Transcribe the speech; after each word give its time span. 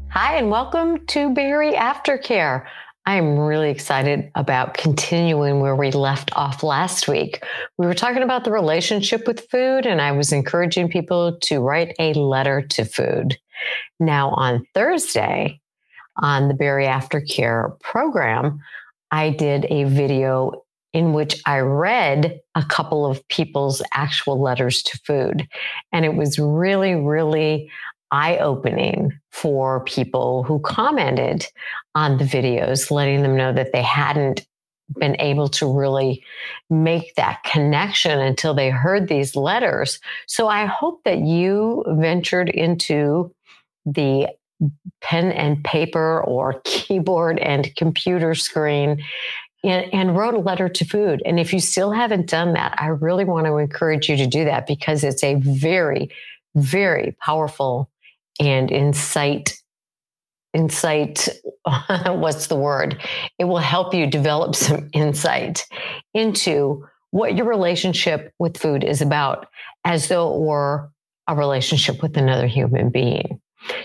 Hi, 0.10 0.38
and 0.38 0.50
welcome 0.50 1.06
to 1.08 1.34
Bari 1.34 1.74
Aftercare. 1.74 2.66
I'm 3.06 3.40
really 3.40 3.70
excited 3.70 4.30
about 4.36 4.74
continuing 4.74 5.62
where 5.62 5.76
we 5.76 5.92
left 5.92 6.36
off 6.36 6.64
last 6.64 7.08
week. 7.08 7.44
We 7.78 7.88
were 7.88 7.94
talking 7.94 8.22
about 8.22 8.44
the 8.44 8.52
relationship 8.52 9.26
with 9.26 9.50
food, 9.50 9.86
and 9.86 10.02
I 10.02 10.12
was 10.12 10.32
encouraging 10.32 10.90
people 10.90 11.38
to 11.44 11.62
write 11.62 11.96
a 11.98 12.14
letter 12.14 12.62
to 12.62 12.86
food. 12.86 13.38
Now, 14.00 14.32
on 14.32 14.66
Thursday, 14.74 15.61
on 16.22 16.48
the 16.48 16.54
Bari 16.54 16.86
Aftercare 16.86 17.80
program, 17.82 18.60
I 19.12 19.32
did 19.32 19.66
a 19.70 19.84
video 19.86 20.64
in 20.94 21.14
which 21.14 21.42
I 21.46 21.60
read 21.60 22.40
a 22.56 22.64
couple 22.66 23.06
of 23.06 23.26
people's 23.30 23.82
actual 23.94 24.42
letters 24.42 24.84
to 24.84 25.00
food. 25.06 25.48
And 25.92 26.06
it 26.06 26.16
was 26.16 26.38
really, 26.38 26.96
really 26.96 27.70
eye 28.12 28.38
opening 28.38 29.18
for 29.32 29.84
people 29.86 30.44
who 30.44 30.60
commented 30.60 31.48
on 31.96 32.18
the 32.18 32.26
videos, 32.26 32.92
letting 32.92 33.22
them 33.22 33.38
know 33.38 33.54
that 33.54 33.72
they 33.72 33.82
hadn't 33.82 34.46
been 35.00 35.16
able 35.20 35.48
to 35.48 35.72
really 35.72 36.22
make 36.70 37.16
that 37.16 37.42
connection 37.44 38.20
until 38.20 38.54
they 38.54 38.70
heard 38.70 39.08
these 39.08 39.38
letters. 39.38 40.00
So 40.28 40.50
I 40.50 40.66
hope 40.66 41.02
that 41.06 41.20
you 41.20 41.86
ventured 41.88 42.50
into 42.50 43.34
the 43.86 44.28
pen 45.02 45.32
and 45.32 45.64
paper 45.64 46.22
or 46.22 46.62
keyboard 46.64 47.40
and 47.40 47.76
computer 47.76 48.36
screen 48.36 49.04
and, 49.64 49.94
and, 49.94 50.18
wrote 50.18 50.34
a 50.34 50.40
letter 50.40 50.68
to 50.68 50.86
food. 50.86 51.22
And 51.24 51.40
if 51.40 51.54
you 51.54 51.60
still 51.60 51.92
haven't 51.92 52.28
done 52.28 52.54
that, 52.54 52.74
I 52.82 52.88
really 52.88 53.26
want 53.26 53.46
to 53.46 53.58
encourage 53.58 54.10
you 54.10 54.18
to 54.18 54.26
do 54.26 54.46
that 54.46 54.66
because 54.66 55.04
it's 55.04 55.24
a 55.24 55.36
very, 55.36 56.10
very 56.56 57.16
powerful 57.20 57.90
and 58.40 58.72
insight 58.72 59.58
insight 60.54 61.30
what's 62.08 62.48
the 62.48 62.56
word 62.56 63.02
it 63.40 63.46
will 63.46 63.58
help 63.58 63.94
you 63.94 64.06
develop 64.06 64.54
some 64.56 64.90
insight 64.94 65.66
into 66.14 66.86
what 67.12 67.36
your 67.36 67.46
relationship 67.46 68.34
with 68.38 68.58
food 68.58 68.84
is 68.84 69.02
about 69.02 69.48
as 69.86 70.08
though 70.08 70.34
it 70.34 70.40
were 70.42 70.90
a 71.28 71.36
relationship 71.36 72.02
with 72.02 72.18
another 72.18 72.48
human 72.48 72.90
being 72.90 73.41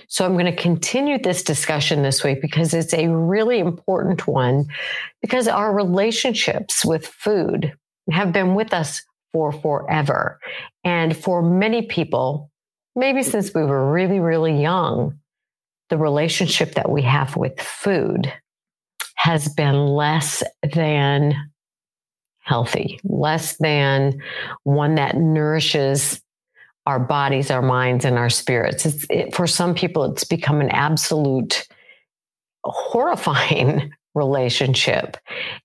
so 0.09 0.25
i'm 0.25 0.32
going 0.32 0.47
to 0.47 0.56
continue 0.56 1.19
this 1.19 1.42
discussion 1.42 2.03
this 2.03 2.25
week 2.25 2.41
because 2.41 2.75
it's 2.75 2.94
a 2.94 3.09
really 3.09 3.59
important 3.59 4.26
one 4.26 4.66
because 5.20 5.48
our 5.48 5.75
relationships 5.75 6.84
with 6.84 7.06
food 7.06 7.72
have 8.10 8.32
been 8.32 8.54
with 8.54 8.72
us 8.72 9.03
for 9.32 9.50
forever. 9.53 10.38
And 10.84 11.16
for 11.16 11.42
many 11.42 11.82
people 11.82 12.50
maybe 12.97 13.22
since 13.22 13.53
we 13.54 13.62
were 13.62 13.92
really, 13.92 14.19
really 14.19 14.60
young, 14.60 15.19
the 15.91 15.98
relationship 15.98 16.75
that 16.75 16.91
we 16.91 17.03
have 17.03 17.37
with 17.37 17.60
food 17.60 18.32
has 19.16 19.48
been 19.48 19.87
less 19.87 20.43
than 20.75 21.34
healthy, 22.38 22.98
less 23.04 23.56
than 23.58 24.20
one 24.64 24.94
that 24.94 25.16
nourishes 25.16 26.22
our 26.86 27.00
bodies, 27.00 27.50
our 27.50 27.62
minds, 27.62 28.04
and 28.04 28.16
our 28.16 28.30
spirits. 28.30 28.86
It's, 28.86 29.06
it, 29.10 29.34
for 29.34 29.47
some 29.47 29.74
people, 29.74 30.04
it's 30.04 30.24
become 30.24 30.60
an 30.60 30.70
absolute 30.70 31.66
horrifying 32.64 33.92
relationship. 34.14 35.16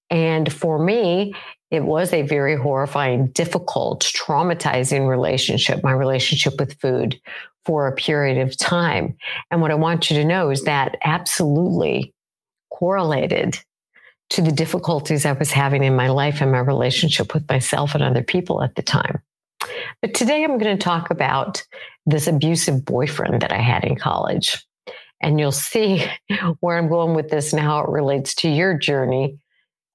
And 0.09 0.51
for 0.51 0.83
me, 0.83 1.33
it 1.69 1.85
was 1.85 2.11
a 2.11 2.23
very 2.23 2.57
horrifying, 2.57 3.27
difficult, 3.27 4.03
traumatizing 4.03 5.07
relationship, 5.07 5.83
my 5.83 5.93
relationship 5.93 6.59
with 6.59 6.79
food 6.81 7.19
for 7.65 7.87
a 7.87 7.95
period 7.95 8.37
of 8.37 8.57
time. 8.57 9.15
And 9.51 9.61
what 9.61 9.71
I 9.71 9.75
want 9.75 10.09
you 10.09 10.17
to 10.17 10.25
know 10.25 10.49
is 10.49 10.63
that 10.63 10.97
absolutely 11.03 12.13
correlated 12.71 13.57
to 14.31 14.41
the 14.41 14.51
difficulties 14.51 15.25
I 15.25 15.33
was 15.33 15.51
having 15.51 15.83
in 15.83 15.95
my 15.95 16.09
life 16.09 16.41
and 16.41 16.51
my 16.51 16.59
relationship 16.59 17.33
with 17.33 17.47
myself 17.47 17.93
and 17.93 18.03
other 18.03 18.23
people 18.23 18.63
at 18.63 18.75
the 18.75 18.81
time. 18.81 19.21
But 20.01 20.13
today 20.13 20.43
I'm 20.43 20.57
going 20.57 20.77
to 20.77 20.83
talk 20.83 21.11
about 21.11 21.63
this 22.05 22.27
abusive 22.27 22.83
boyfriend 22.85 23.41
that 23.41 23.51
I 23.51 23.61
had 23.61 23.83
in 23.83 23.95
college. 23.95 24.65
And 25.21 25.39
you'll 25.39 25.51
see 25.51 26.03
where 26.59 26.77
I'm 26.77 26.89
going 26.89 27.15
with 27.15 27.29
this 27.29 27.53
and 27.53 27.61
how 27.61 27.79
it 27.81 27.89
relates 27.89 28.33
to 28.35 28.49
your 28.49 28.75
journey 28.77 29.37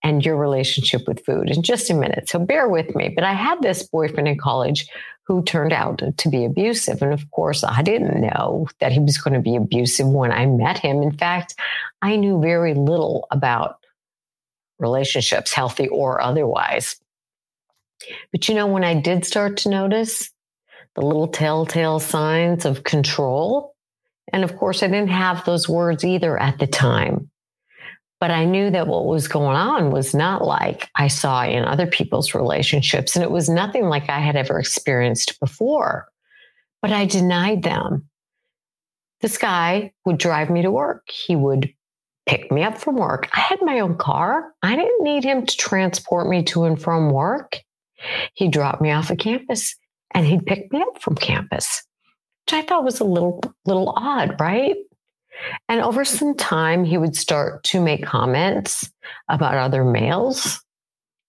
and 0.05 0.25
your 0.25 0.37
relationship 0.37 1.09
with 1.09 1.25
food 1.25 1.51
in 1.51 1.63
just 1.63 1.91
a 1.91 1.95
minute. 1.95 2.29
So 2.29 2.39
bear 2.39 2.69
with 2.69 2.95
me. 2.95 3.09
But 3.09 3.25
I 3.25 3.33
had 3.33 3.61
this 3.61 3.83
boyfriend 3.83 4.29
in 4.29 4.39
college 4.39 4.87
who 5.27 5.43
turned 5.43 5.73
out 5.73 6.01
to 6.17 6.29
be 6.29 6.45
abusive. 6.45 7.03
And 7.03 7.13
of 7.13 7.29
course, 7.33 7.65
I 7.65 7.83
didn't 7.83 8.21
know 8.21 8.69
that 8.79 8.93
he 8.93 9.01
was 9.01 9.19
going 9.19 9.35
to 9.35 9.41
be 9.41 9.57
abusive 9.57 10.07
when 10.07 10.31
I 10.31 10.47
met 10.47 10.79
him. 10.79 11.03
In 11.03 11.11
fact, 11.11 11.57
I 12.03 12.15
knew 12.15 12.41
very 12.41 12.75
little 12.75 13.27
about 13.33 13.79
relationships, 14.79 15.53
healthy 15.53 15.89
or 15.89 16.21
otherwise. 16.21 16.97
But 18.33 18.49
you 18.49 18.55
know, 18.55 18.67
when 18.67 18.85
I 18.85 18.95
did 18.95 19.25
start 19.25 19.57
to 19.59 19.69
notice 19.69 20.31
the 20.95 21.03
little 21.03 21.29
telltale 21.29 22.01
signs 22.01 22.65
of 22.65 22.85
control, 22.85 23.75
and 24.33 24.45
of 24.45 24.57
course, 24.57 24.83
I 24.83 24.89
didn't 24.89 25.11
have 25.11 25.45
those 25.45 25.69
words 25.69 26.05
either 26.05 26.39
at 26.39 26.59
the 26.59 26.67
time. 26.67 27.31
But 28.19 28.31
I 28.31 28.47
knew 28.47 28.71
that 28.71 28.87
what 28.87 29.07
was 29.07 29.29
going 29.29 29.57
on 29.57 29.91
was 29.91 30.15
not 30.15 30.43
like 30.43 30.89
I 30.97 31.09
saw 31.09 31.45
in 31.45 31.65
other 31.65 31.87
people's 31.87 32.35
relationships. 32.35 33.15
And 33.15 33.23
it 33.23 33.31
was 33.31 33.49
nothing 33.49 33.85
like 33.85 34.09
I 34.09 34.21
had 34.21 34.37
ever 34.37 34.59
experienced 34.59 35.39
before. 35.39 36.07
But 36.81 36.93
I 36.93 37.05
denied 37.05 37.63
them. 37.63 38.09
This 39.21 39.37
guy 39.37 39.93
would 40.07 40.19
drive 40.19 40.51
me 40.51 40.63
to 40.63 40.71
work. 40.71 41.03
He 41.11 41.37
would 41.37 41.73
pick 42.27 42.51
me 42.51 42.63
up 42.63 42.79
from 42.79 42.97
work. 42.97 43.29
I 43.35 43.41
had 43.41 43.61
my 43.63 43.81
own 43.81 43.97
car. 43.97 44.53
I 44.63 44.77
didn't 44.77 45.05
need 45.05 45.25
him 45.25 45.45
to 45.45 45.57
transport 45.57 46.29
me 46.29 46.43
to 46.45 46.65
and 46.65 46.81
from 46.81 47.11
work. 47.11 47.61
He 48.35 48.49
dropped 48.49 48.81
me 48.81 48.91
off 48.91 49.11
at 49.11 49.19
campus 49.19 49.75
and 50.15 50.27
he'd 50.27 50.47
pick 50.47 50.73
me 50.73 50.81
up 50.81 51.01
from 51.01 51.15
campus, 51.15 51.83
which 52.47 52.55
I 52.55 52.63
thought 52.63 52.85
was 52.85 53.01
a 53.01 53.05
little 53.05 53.43
little 53.65 53.93
odd, 53.97 54.41
right? 54.41 54.77
And 55.69 55.81
over 55.81 56.05
some 56.05 56.35
time, 56.35 56.85
he 56.85 56.97
would 56.99 57.17
start 57.17 57.63
to 57.65 57.81
make 57.81 58.05
comments 58.05 58.91
about 59.29 59.55
other 59.55 59.85
males, 59.85 60.63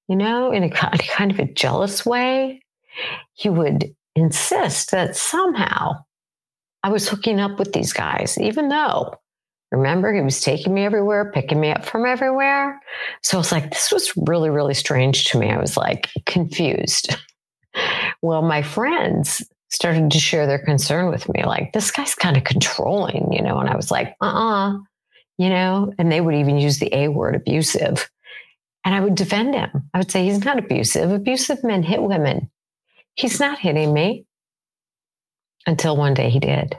you 0.07 0.15
know, 0.15 0.51
in 0.51 0.63
a 0.63 0.69
kind 0.69 1.31
of 1.31 1.39
a 1.39 1.51
jealous 1.53 2.05
way. 2.05 2.61
he 3.33 3.49
would 3.49 3.93
insist 4.15 4.91
that 4.91 5.15
somehow 5.15 5.93
I 6.83 6.89
was 6.89 7.07
hooking 7.07 7.39
up 7.39 7.59
with 7.59 7.73
these 7.73 7.93
guys, 7.93 8.37
even 8.39 8.69
though, 8.69 9.13
remember, 9.71 10.13
he 10.13 10.21
was 10.21 10.41
taking 10.41 10.73
me 10.73 10.85
everywhere, 10.85 11.31
picking 11.31 11.59
me 11.59 11.71
up 11.71 11.85
from 11.85 12.05
everywhere. 12.05 12.79
So 13.21 13.37
I 13.37 13.39
was 13.39 13.51
like, 13.51 13.71
this 13.71 13.91
was 13.91 14.11
really, 14.15 14.49
really 14.49 14.73
strange 14.73 15.25
to 15.25 15.37
me. 15.37 15.49
I 15.49 15.59
was 15.59 15.77
like 15.77 16.09
confused. 16.25 17.15
well, 18.21 18.41
my 18.41 18.61
friends 18.61 19.43
started 19.69 20.11
to 20.11 20.19
share 20.19 20.47
their 20.47 20.63
concern 20.63 21.09
with 21.09 21.27
me, 21.33 21.43
like, 21.43 21.73
this 21.73 21.91
guy's 21.91 22.15
kind 22.15 22.37
of 22.37 22.43
controlling, 22.43 23.31
you 23.33 23.41
know? 23.41 23.59
And 23.59 23.69
I 23.69 23.75
was 23.75 23.91
like, 23.91 24.15
uh 24.21 24.25
uh-uh, 24.25 24.69
uh 24.69 24.77
you 25.37 25.49
know? 25.49 25.93
And 25.97 26.11
they 26.11 26.21
would 26.21 26.35
even 26.35 26.57
use 26.57 26.79
the 26.79 26.93
A 26.95 27.09
word, 27.09 27.35
abusive. 27.35 28.09
And 28.85 28.95
I 28.95 29.01
would 29.01 29.15
defend 29.15 29.53
him. 29.53 29.89
I 29.93 29.97
would 29.97 30.09
say, 30.09 30.23
he's 30.23 30.45
not 30.45 30.57
abusive. 30.57 31.11
Abusive 31.11 31.63
men 31.63 31.83
hit 31.83 32.01
women. 32.01 32.49
He's 33.15 33.39
not 33.39 33.59
hitting 33.59 33.93
me. 33.93 34.25
Until 35.65 35.97
one 35.97 36.13
day 36.13 36.29
he 36.29 36.39
did. 36.39 36.77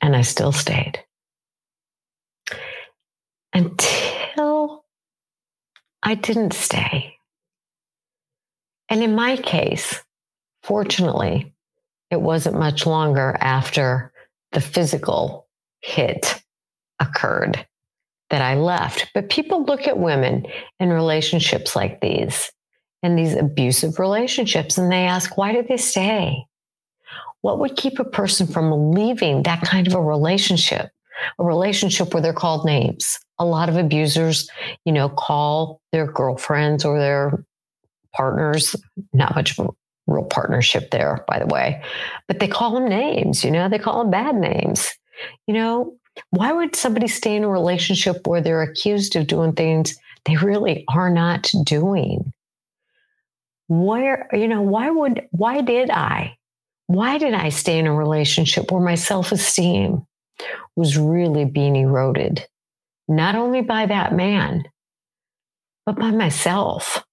And 0.00 0.16
I 0.16 0.22
still 0.22 0.52
stayed. 0.52 1.04
Until 3.58 4.84
I 6.00 6.14
didn't 6.14 6.52
stay. 6.52 7.14
And 8.88 9.02
in 9.02 9.16
my 9.16 9.36
case, 9.36 10.00
fortunately, 10.62 11.52
it 12.12 12.20
wasn't 12.20 12.58
much 12.58 12.86
longer 12.86 13.36
after 13.40 14.12
the 14.52 14.60
physical 14.60 15.48
hit 15.80 16.40
occurred 17.00 17.66
that 18.30 18.42
I 18.42 18.54
left. 18.54 19.10
But 19.12 19.28
people 19.28 19.64
look 19.64 19.88
at 19.88 19.98
women 19.98 20.46
in 20.78 20.90
relationships 20.90 21.74
like 21.74 22.00
these, 22.00 22.52
in 23.02 23.16
these 23.16 23.34
abusive 23.34 23.98
relationships, 23.98 24.78
and 24.78 24.92
they 24.92 25.04
ask, 25.04 25.36
why 25.36 25.52
did 25.52 25.66
they 25.66 25.78
stay? 25.78 26.44
What 27.40 27.58
would 27.58 27.76
keep 27.76 27.98
a 27.98 28.04
person 28.04 28.46
from 28.46 28.92
leaving 28.92 29.42
that 29.42 29.62
kind 29.62 29.88
of 29.88 29.94
a 29.94 30.00
relationship? 30.00 30.90
A 31.38 31.44
relationship 31.44 32.12
where 32.12 32.22
they're 32.22 32.32
called 32.32 32.64
names. 32.64 33.18
A 33.38 33.44
lot 33.44 33.68
of 33.68 33.76
abusers, 33.76 34.48
you 34.84 34.92
know, 34.92 35.08
call 35.08 35.80
their 35.92 36.06
girlfriends 36.06 36.84
or 36.84 36.98
their 36.98 37.44
partners, 38.14 38.74
not 39.12 39.34
much 39.34 39.58
of 39.58 39.66
a 39.66 39.70
real 40.08 40.24
partnership 40.24 40.90
there, 40.90 41.24
by 41.28 41.38
the 41.38 41.46
way, 41.46 41.82
but 42.26 42.40
they 42.40 42.48
call 42.48 42.72
them 42.72 42.88
names, 42.88 43.44
you 43.44 43.50
know, 43.50 43.68
they 43.68 43.78
call 43.78 43.98
them 43.98 44.10
bad 44.10 44.34
names. 44.34 44.90
You 45.46 45.54
know, 45.54 45.96
why 46.30 46.52
would 46.52 46.74
somebody 46.74 47.08
stay 47.08 47.36
in 47.36 47.44
a 47.44 47.48
relationship 47.48 48.26
where 48.26 48.40
they're 48.40 48.62
accused 48.62 49.14
of 49.16 49.26
doing 49.26 49.52
things 49.52 49.96
they 50.24 50.36
really 50.36 50.84
are 50.88 51.10
not 51.10 51.50
doing? 51.64 52.32
Where, 53.68 54.28
you 54.32 54.48
know, 54.48 54.62
why 54.62 54.90
would, 54.90 55.28
why 55.30 55.60
did 55.60 55.90
I? 55.90 56.36
Why 56.86 57.18
did 57.18 57.34
I 57.34 57.50
stay 57.50 57.78
in 57.78 57.86
a 57.86 57.94
relationship 57.94 58.72
where 58.72 58.80
my 58.80 58.94
self 58.94 59.30
esteem 59.30 60.06
was 60.76 60.96
really 60.96 61.44
being 61.44 61.76
eroded? 61.76 62.46
Not 63.08 63.34
only 63.34 63.62
by 63.62 63.86
that 63.86 64.14
man, 64.14 64.64
but 65.86 65.96
by 65.98 66.10
myself. 66.10 67.04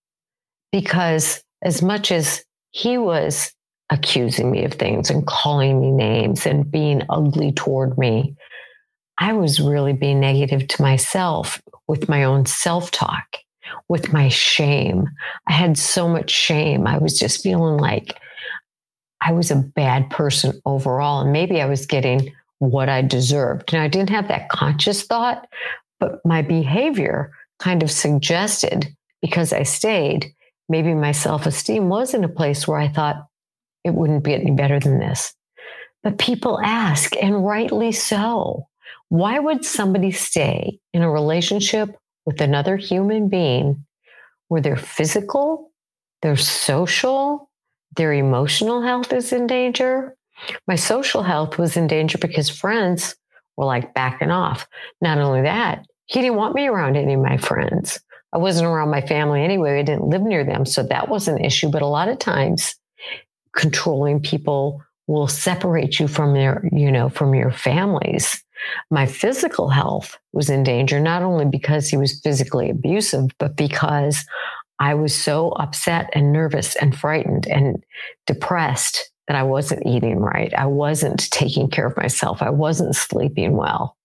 Because 0.72 1.42
as 1.64 1.82
much 1.82 2.12
as 2.12 2.44
he 2.72 2.98
was 2.98 3.54
accusing 3.90 4.52
me 4.52 4.66
of 4.66 4.74
things 4.74 5.10
and 5.10 5.26
calling 5.26 5.80
me 5.80 5.92
names 5.92 6.46
and 6.46 6.70
being 6.70 7.02
ugly 7.10 7.54
toward 7.54 7.98
me, 7.98 8.36
I 9.18 9.34
was 9.34 9.62
really 9.62 9.94
being 9.94 10.20
negative 10.20 10.68
to 10.68 10.82
myself 10.82 11.62
with 11.88 12.10
my 12.10 12.24
own 12.24 12.46
self 12.46 12.92
talk, 12.92 13.38
with 13.88 14.12
my 14.12 14.28
shame. 14.28 15.08
I 15.48 15.54
had 15.54 15.78
so 15.78 16.10
much 16.10 16.30
shame. 16.30 16.86
I 16.86 16.98
was 16.98 17.18
just 17.18 17.42
feeling 17.42 17.78
like 17.78 18.20
I 19.22 19.32
was 19.32 19.52
a 19.52 19.56
bad 19.56 20.10
person 20.10 20.62
overall. 20.66 21.22
And 21.22 21.32
maybe 21.32 21.62
I 21.62 21.66
was 21.66 21.86
getting 21.86 22.34
what 22.60 22.90
I 22.90 23.02
deserved. 23.02 23.74
And 23.74 23.82
I 23.82 23.88
didn't 23.88 24.10
have 24.10 24.28
that 24.28 24.50
conscious 24.50 25.04
thought, 25.04 25.48
but 26.00 26.20
my 26.26 26.42
behavior 26.42 27.32
kind 27.60 27.84
of 27.84 27.92
suggested 27.92 28.88
because 29.22 29.54
I 29.54 29.64
stayed, 29.64 30.34
maybe 30.70 30.94
my 30.94 31.12
self 31.12 31.46
esteem 31.46 31.90
was 31.90 32.14
in 32.14 32.24
a 32.24 32.30
place 32.30 32.68
where 32.68 32.80
I 32.80 32.88
thought 32.88 33.28
it 33.84 33.94
wouldn't 33.94 34.24
be 34.24 34.34
any 34.34 34.52
better 34.52 34.80
than 34.80 35.00
this. 35.00 35.34
But 36.04 36.20
people 36.20 36.60
ask, 36.64 37.16
and 37.22 37.46
rightly 37.46 37.92
so. 37.92 38.68
Why 39.10 39.40
would 39.40 39.66
somebody 39.66 40.12
stay 40.12 40.80
in 40.94 41.02
a 41.02 41.10
relationship 41.10 41.96
with 42.26 42.42
another 42.42 42.78
human 42.78 43.30
being 43.30 43.86
where 44.48 44.62
their 44.62 44.76
physical, 44.76 45.72
their 46.22 46.36
social, 46.36 47.50
their 47.96 48.14
emotional 48.14 48.82
health 48.82 49.14
is 49.14 49.32
in 49.32 49.48
danger? 49.48 50.16
My 50.68 50.76
social 50.76 51.24
health 51.24 51.58
was 51.58 51.78
in 51.78 51.88
danger 51.88 52.18
because 52.18 52.50
friends 52.50 53.16
were 53.58 53.66
like 53.66 53.94
backing 53.94 54.32
off. 54.32 54.68
Not 55.02 55.18
only 55.18 55.42
that, 55.44 55.86
he 56.06 56.22
didn't 56.22 56.38
want 56.38 56.56
me 56.56 56.68
around 56.68 56.98
any 56.98 57.14
of 57.14 57.22
my 57.22 57.38
friends. 57.38 58.00
I 58.34 58.38
wasn't 58.38 58.68
around 58.68 58.90
my 58.90 59.02
family 59.02 59.44
anyway. 59.44 59.80
I 59.80 59.84
didn't 59.84 60.10
live 60.10 60.22
near 60.22 60.44
them. 60.44 60.66
So 60.66 60.84
that 60.84 61.10
was 61.10 61.28
an 61.28 61.44
issue. 61.44 61.70
But 61.70 61.82
a 61.82 61.88
lot 61.88 62.10
of 62.10 62.20
times, 62.20 62.76
controlling 63.56 64.22
people 64.22 64.84
will 65.08 65.28
separate 65.28 66.00
you 66.00 66.08
from 66.08 66.34
their, 66.34 66.68
you 66.72 66.92
know, 66.92 67.08
from 67.10 67.34
your 67.34 67.52
families 67.52 68.44
my 68.90 69.06
physical 69.06 69.70
health 69.70 70.18
was 70.34 70.50
in 70.50 70.64
danger, 70.64 71.00
not 71.00 71.22
only 71.22 71.46
because 71.46 71.88
he 71.88 71.98
was 71.98 72.20
physically 72.22 72.70
abusive, 72.70 73.32
but 73.38 73.56
because 73.56 74.26
I 74.80 74.94
was 74.94 75.16
so 75.16 75.50
upset 75.52 76.10
and 76.14 76.34
nervous 76.34 76.76
and 76.76 76.96
frightened 76.96 77.48
and 77.48 77.84
depressed 78.28 79.12
that 79.28 79.36
I 79.36 79.44
wasn't 79.44 79.86
eating 79.86 80.20
right. 80.20 80.54
I 80.56 80.66
wasn't 80.66 81.30
taking 81.32 81.70
care 81.70 81.88
of 81.88 81.98
myself. 81.98 82.42
I 82.42 82.50
wasn't 82.50 82.96
sleeping 82.96 83.56
well. 83.56 83.98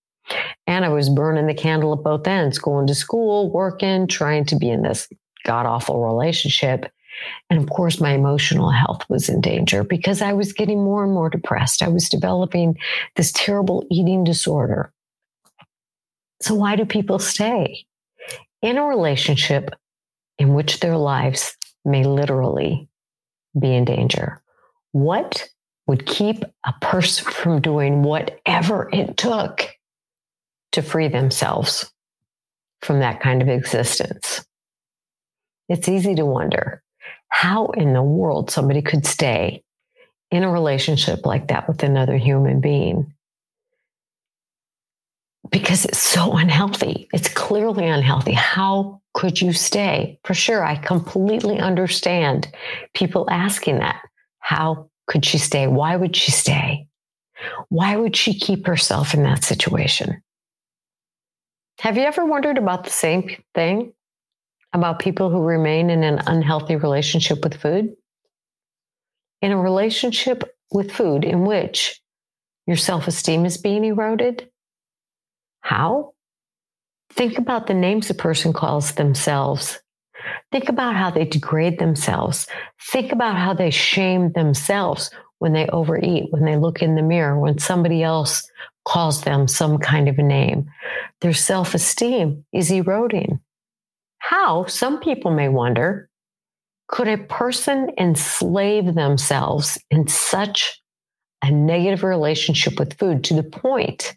And 0.66 0.84
I 0.84 0.88
was 0.88 1.08
burning 1.08 1.46
the 1.46 1.54
candle 1.54 1.92
at 1.92 2.04
both 2.04 2.26
ends, 2.26 2.58
going 2.58 2.86
to 2.86 2.94
school, 2.94 3.50
working, 3.50 4.06
trying 4.06 4.44
to 4.46 4.56
be 4.56 4.70
in 4.70 4.82
this 4.82 5.08
god 5.44 5.66
awful 5.66 6.04
relationship. 6.04 6.90
And 7.50 7.60
of 7.60 7.68
course, 7.68 8.00
my 8.00 8.12
emotional 8.12 8.70
health 8.70 9.02
was 9.08 9.28
in 9.28 9.40
danger 9.40 9.84
because 9.84 10.22
I 10.22 10.32
was 10.32 10.52
getting 10.52 10.82
more 10.82 11.04
and 11.04 11.12
more 11.12 11.28
depressed. 11.28 11.82
I 11.82 11.88
was 11.88 12.08
developing 12.08 12.78
this 13.16 13.32
terrible 13.32 13.86
eating 13.90 14.24
disorder. 14.24 14.92
So, 16.40 16.54
why 16.54 16.76
do 16.76 16.86
people 16.86 17.18
stay 17.18 17.84
in 18.62 18.78
a 18.78 18.84
relationship 18.84 19.70
in 20.38 20.54
which 20.54 20.80
their 20.80 20.96
lives 20.96 21.56
may 21.84 22.04
literally 22.04 22.88
be 23.58 23.74
in 23.74 23.84
danger? 23.84 24.39
What 24.92 25.48
would 25.86 26.06
keep 26.06 26.44
a 26.64 26.74
person 26.80 27.30
from 27.30 27.60
doing 27.60 28.02
whatever 28.02 28.88
it 28.92 29.16
took 29.16 29.68
to 30.72 30.82
free 30.82 31.08
themselves 31.08 31.92
from 32.82 33.00
that 33.00 33.20
kind 33.20 33.42
of 33.42 33.48
existence? 33.48 34.44
It's 35.68 35.88
easy 35.88 36.14
to 36.16 36.26
wonder 36.26 36.82
how 37.28 37.66
in 37.68 37.92
the 37.92 38.02
world 38.02 38.50
somebody 38.50 38.82
could 38.82 39.06
stay 39.06 39.62
in 40.30 40.42
a 40.42 40.50
relationship 40.50 41.26
like 41.26 41.48
that 41.48 41.68
with 41.68 41.82
another 41.82 42.16
human 42.16 42.60
being 42.60 43.12
because 45.50 45.84
it's 45.84 45.98
so 45.98 46.32
unhealthy. 46.32 47.08
It's 47.12 47.28
clearly 47.28 47.86
unhealthy. 47.86 48.32
How 48.32 49.00
could 49.14 49.40
you 49.40 49.52
stay? 49.52 50.18
For 50.24 50.34
sure, 50.34 50.64
I 50.64 50.76
completely 50.76 51.58
understand 51.58 52.48
people 52.94 53.28
asking 53.30 53.78
that. 53.78 54.00
How 54.40 54.90
could 55.06 55.24
she 55.24 55.38
stay? 55.38 55.66
Why 55.66 55.96
would 55.96 56.16
she 56.16 56.30
stay? 56.30 56.86
Why 57.68 57.96
would 57.96 58.16
she 58.16 58.38
keep 58.38 58.66
herself 58.66 59.14
in 59.14 59.22
that 59.22 59.44
situation? 59.44 60.22
Have 61.80 61.96
you 61.96 62.02
ever 62.02 62.26
wondered 62.26 62.58
about 62.58 62.84
the 62.84 62.90
same 62.90 63.30
thing? 63.54 63.94
about 64.72 65.00
people 65.00 65.30
who 65.30 65.42
remain 65.42 65.90
in 65.90 66.04
an 66.04 66.20
unhealthy 66.26 66.76
relationship 66.76 67.42
with 67.42 67.60
food? 67.60 67.94
In 69.42 69.52
a 69.52 69.58
relationship 69.58 70.44
with 70.70 70.92
food 70.92 71.24
in 71.24 71.44
which 71.44 72.00
your 72.66 72.76
self 72.76 73.08
esteem 73.08 73.46
is 73.46 73.56
being 73.56 73.84
eroded? 73.84 74.48
How? 75.62 76.12
Think 77.12 77.38
about 77.38 77.66
the 77.66 77.74
names 77.74 78.08
a 78.10 78.14
person 78.14 78.52
calls 78.52 78.92
themselves. 78.92 79.80
Think 80.52 80.68
about 80.68 80.96
how 80.96 81.10
they 81.10 81.24
degrade 81.24 81.78
themselves. 81.78 82.46
Think 82.90 83.12
about 83.12 83.36
how 83.36 83.54
they 83.54 83.70
shame 83.70 84.32
themselves 84.32 85.10
when 85.38 85.52
they 85.52 85.66
overeat, 85.68 86.30
when 86.30 86.44
they 86.44 86.56
look 86.56 86.82
in 86.82 86.94
the 86.94 87.02
mirror, 87.02 87.38
when 87.38 87.58
somebody 87.58 88.02
else 88.02 88.48
calls 88.84 89.22
them 89.22 89.48
some 89.48 89.78
kind 89.78 90.08
of 90.08 90.18
a 90.18 90.22
name. 90.22 90.70
Their 91.20 91.32
self 91.32 91.74
esteem 91.74 92.44
is 92.52 92.70
eroding. 92.70 93.40
How, 94.18 94.66
some 94.66 95.00
people 95.00 95.30
may 95.30 95.48
wonder, 95.48 96.08
could 96.88 97.08
a 97.08 97.18
person 97.18 97.90
enslave 97.98 98.94
themselves 98.94 99.78
in 99.90 100.08
such 100.08 100.82
a 101.42 101.50
negative 101.50 102.02
relationship 102.02 102.78
with 102.78 102.98
food 102.98 103.24
to 103.24 103.34
the 103.34 103.42
point 103.42 104.16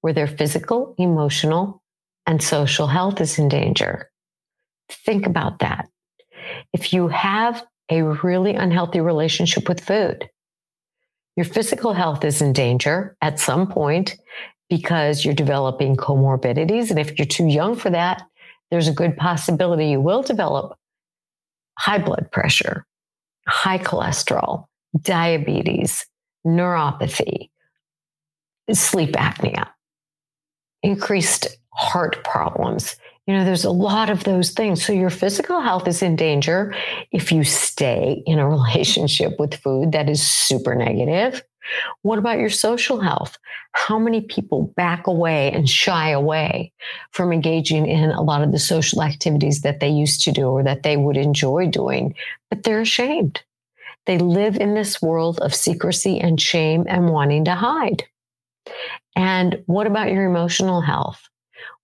where 0.00 0.12
their 0.12 0.26
physical, 0.26 0.94
emotional, 0.96 1.82
and 2.26 2.42
social 2.42 2.86
health 2.86 3.20
is 3.20 3.38
in 3.38 3.48
danger? 3.48 4.11
Think 5.04 5.26
about 5.26 5.58
that. 5.60 5.88
If 6.72 6.92
you 6.92 7.08
have 7.08 7.64
a 7.90 8.02
really 8.02 8.54
unhealthy 8.54 9.00
relationship 9.00 9.68
with 9.68 9.84
food. 9.84 10.28
Your 11.36 11.44
physical 11.44 11.92
health 11.92 12.24
is 12.24 12.42
in 12.42 12.52
danger 12.52 13.16
at 13.20 13.38
some 13.38 13.66
point 13.66 14.16
because 14.68 15.24
you're 15.24 15.34
developing 15.34 15.96
comorbidities. 15.96 16.90
And 16.90 16.98
if 16.98 17.18
you're 17.18 17.26
too 17.26 17.46
young 17.46 17.76
for 17.76 17.90
that, 17.90 18.22
there's 18.70 18.88
a 18.88 18.92
good 18.92 19.16
possibility 19.16 19.88
you 19.88 20.00
will 20.00 20.22
develop 20.22 20.78
high 21.78 21.98
blood 21.98 22.30
pressure, 22.32 22.86
high 23.46 23.78
cholesterol, 23.78 24.66
diabetes, 25.00 26.06
neuropathy, 26.46 27.50
sleep 28.72 29.12
apnea, 29.12 29.68
increased 30.82 31.48
heart 31.74 32.22
problems. 32.24 32.96
You 33.26 33.34
know, 33.34 33.44
there's 33.44 33.64
a 33.64 33.70
lot 33.70 34.10
of 34.10 34.24
those 34.24 34.50
things. 34.50 34.84
So 34.84 34.92
your 34.92 35.10
physical 35.10 35.60
health 35.60 35.86
is 35.86 36.02
in 36.02 36.16
danger 36.16 36.74
if 37.12 37.30
you 37.30 37.44
stay 37.44 38.22
in 38.26 38.38
a 38.38 38.48
relationship 38.56 39.38
with 39.38 39.54
food 39.54 39.92
that 39.92 40.10
is 40.10 40.26
super 40.26 40.74
negative. 40.74 41.42
What 42.02 42.18
about 42.18 42.38
your 42.38 42.50
social 42.50 43.00
health? 43.00 43.38
How 43.72 43.98
many 43.98 44.22
people 44.22 44.72
back 44.76 45.06
away 45.06 45.52
and 45.52 45.68
shy 45.68 46.10
away 46.10 46.72
from 47.12 47.32
engaging 47.32 47.86
in 47.86 48.10
a 48.10 48.22
lot 48.22 48.42
of 48.42 48.50
the 48.50 48.58
social 48.58 49.02
activities 49.02 49.60
that 49.60 49.78
they 49.78 49.88
used 49.88 50.24
to 50.24 50.32
do 50.32 50.48
or 50.48 50.64
that 50.64 50.82
they 50.82 50.96
would 50.96 51.16
enjoy 51.16 51.68
doing, 51.68 52.14
but 52.50 52.64
they're 52.64 52.80
ashamed? 52.80 53.42
They 54.06 54.18
live 54.18 54.56
in 54.56 54.74
this 54.74 55.00
world 55.00 55.38
of 55.40 55.54
secrecy 55.54 56.18
and 56.18 56.40
shame 56.40 56.84
and 56.88 57.10
wanting 57.10 57.44
to 57.44 57.54
hide. 57.54 58.02
And 59.14 59.62
what 59.66 59.86
about 59.86 60.10
your 60.10 60.24
emotional 60.24 60.80
health? 60.80 61.28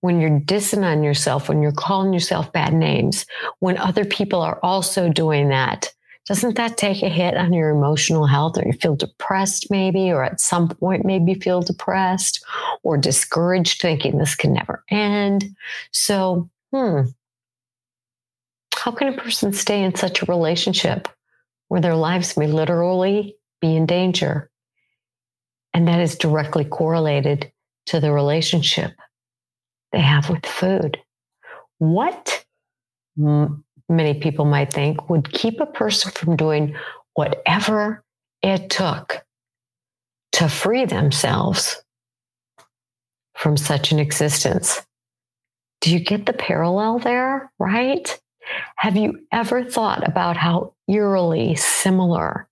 When 0.01 0.19
you're 0.19 0.39
dissing 0.39 0.83
on 0.83 1.03
yourself, 1.03 1.49
when 1.49 1.61
you're 1.61 1.71
calling 1.71 2.13
yourself 2.13 2.51
bad 2.53 2.73
names, 2.73 3.25
when 3.59 3.77
other 3.77 4.05
people 4.05 4.41
are 4.41 4.59
also 4.63 5.09
doing 5.09 5.49
that, 5.49 5.91
doesn't 6.27 6.55
that 6.57 6.77
take 6.77 7.01
a 7.01 7.09
hit 7.09 7.35
on 7.35 7.53
your 7.53 7.71
emotional 7.71 8.27
health? 8.27 8.57
Or 8.57 8.65
you 8.65 8.73
feel 8.73 8.95
depressed 8.95 9.71
maybe 9.71 10.11
or 10.11 10.23
at 10.23 10.39
some 10.39 10.69
point 10.69 11.05
maybe 11.05 11.33
feel 11.33 11.61
depressed 11.61 12.45
or 12.83 12.97
discouraged 12.97 13.81
thinking 13.81 14.17
this 14.17 14.35
can 14.35 14.53
never 14.53 14.83
end? 14.89 15.55
So 15.91 16.49
hmm 16.71 17.01
how 18.79 18.91
can 18.91 19.09
a 19.09 19.17
person 19.17 19.51
stay 19.51 19.83
in 19.83 19.93
such 19.93 20.21
a 20.21 20.25
relationship 20.25 21.09
where 21.67 21.81
their 21.81 21.95
lives 21.95 22.37
may 22.37 22.47
literally 22.47 23.35
be 23.59 23.75
in 23.75 23.85
danger 23.85 24.49
and 25.73 25.87
that 25.87 25.99
is 25.99 26.15
directly 26.15 26.63
correlated 26.63 27.51
to 27.87 27.99
the 27.99 28.11
relationship 28.11 28.93
they 29.91 30.01
have 30.01 30.29
with 30.29 30.45
food 30.45 30.99
what 31.79 32.45
many 33.17 34.13
people 34.19 34.45
might 34.45 34.71
think 34.71 35.09
would 35.09 35.31
keep 35.31 35.59
a 35.59 35.65
person 35.65 36.11
from 36.11 36.35
doing 36.35 36.75
whatever 37.15 38.03
it 38.41 38.69
took 38.69 39.25
to 40.33 40.47
free 40.47 40.85
themselves 40.85 41.81
from 43.35 43.57
such 43.57 43.91
an 43.91 43.99
existence. 43.99 44.85
Do 45.81 45.91
you 45.91 45.99
get 45.99 46.25
the 46.25 46.33
parallel 46.33 46.99
there, 46.99 47.51
right? 47.57 48.19
Have 48.75 48.95
you 48.95 49.25
ever 49.31 49.63
thought 49.63 50.07
about 50.07 50.37
how 50.37 50.73
eerily 50.87 51.55
similar 51.55 52.47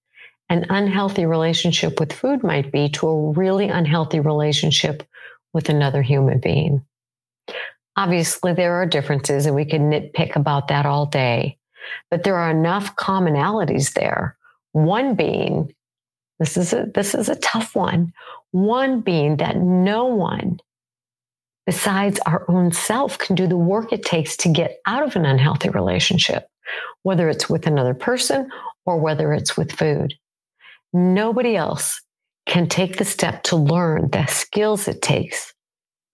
an 0.50 0.65
unhealthy 0.70 1.25
relationship 1.25 2.00
with 2.00 2.13
food 2.13 2.44
might 2.44 2.72
be 2.72 2.88
to 2.89 3.08
a 3.08 3.32
really 3.32 3.67
unhealthy 3.67 4.22
relationship 4.22 5.03
with 5.53 5.70
another 5.70 6.01
human 6.01 6.39
being? 6.39 6.86
Obviously, 7.96 8.54
there 8.54 8.75
are 8.75 8.86
differences, 8.86 9.46
and 9.46 9.56
we 9.56 9.66
can 9.66 9.89
nitpick 9.89 10.36
about 10.36 10.68
that 10.68 10.86
all 10.86 11.06
day, 11.06 11.58
but 12.12 12.24
there 12.24 12.36
are 12.36 12.51
enough 12.51 12.96
commonalities 12.96 13.94
there. 13.94 14.38
One 14.74 15.16
being, 15.16 15.74
this 16.39 16.58
is 16.58 16.74
a, 16.74 16.86
this 16.94 17.16
is 17.16 17.30
a 17.30 17.36
tough 17.36 17.75
one. 17.75 18.13
One 18.51 19.01
being 19.01 19.38
that 19.38 19.58
no 19.58 20.06
one 20.06 20.60
besides 21.68 22.18
our 22.25 22.50
own 22.50 22.72
self 22.72 23.20
can 23.20 23.36
do 23.36 23.46
the 23.46 23.58
work 23.58 23.92
it 23.92 24.04
takes 24.04 24.36
to 24.38 24.50
get 24.50 24.80
out 24.88 25.04
of 25.04 25.16
an 25.16 25.25
unhealthy 25.25 25.70
relationship, 25.70 26.48
whether 27.04 27.30
it's 27.30 27.50
with 27.50 27.68
another 27.68 27.94
person 27.94 28.50
or 28.86 28.98
whether 28.98 29.34
it's 29.34 29.58
with 29.58 29.72
food. 29.74 30.13
Nobody 30.94 31.58
else 31.58 32.01
can 32.48 32.68
take 32.70 32.98
the 32.98 33.06
step 33.06 33.44
to 33.44 33.58
learn 33.58 34.10
the 34.12 34.25
skills 34.27 34.88
it 34.88 35.01
takes 35.01 35.54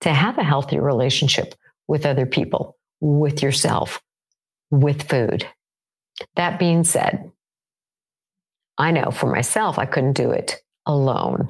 to 0.04 0.14
have 0.14 0.38
a 0.38 0.44
healthy 0.44 0.80
relationship 0.80 1.56
with 1.88 2.06
other 2.06 2.26
people, 2.26 2.78
with 3.00 3.42
yourself, 3.42 4.02
with 4.70 5.08
food. 5.10 5.48
That 6.36 6.60
being 6.60 6.84
said, 6.84 7.32
I 8.78 8.92
know 8.92 9.12
for 9.12 9.28
myself, 9.28 9.80
I 9.80 9.86
couldn't 9.86 10.14
do 10.14 10.32
it 10.32 10.58
alone. 10.86 11.48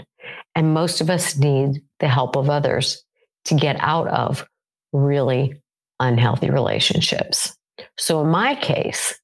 And 0.53 0.73
most 0.73 1.01
of 1.01 1.09
us 1.09 1.35
need 1.35 1.81
the 1.99 2.07
help 2.07 2.35
of 2.35 2.49
others 2.49 3.03
to 3.45 3.55
get 3.55 3.75
out 3.79 4.07
of 4.07 4.47
really 4.91 5.59
unhealthy 5.99 6.51
relationships. 6.51 7.57
So, 7.97 8.21
in 8.21 8.29
my 8.29 8.53
case, 8.53 9.19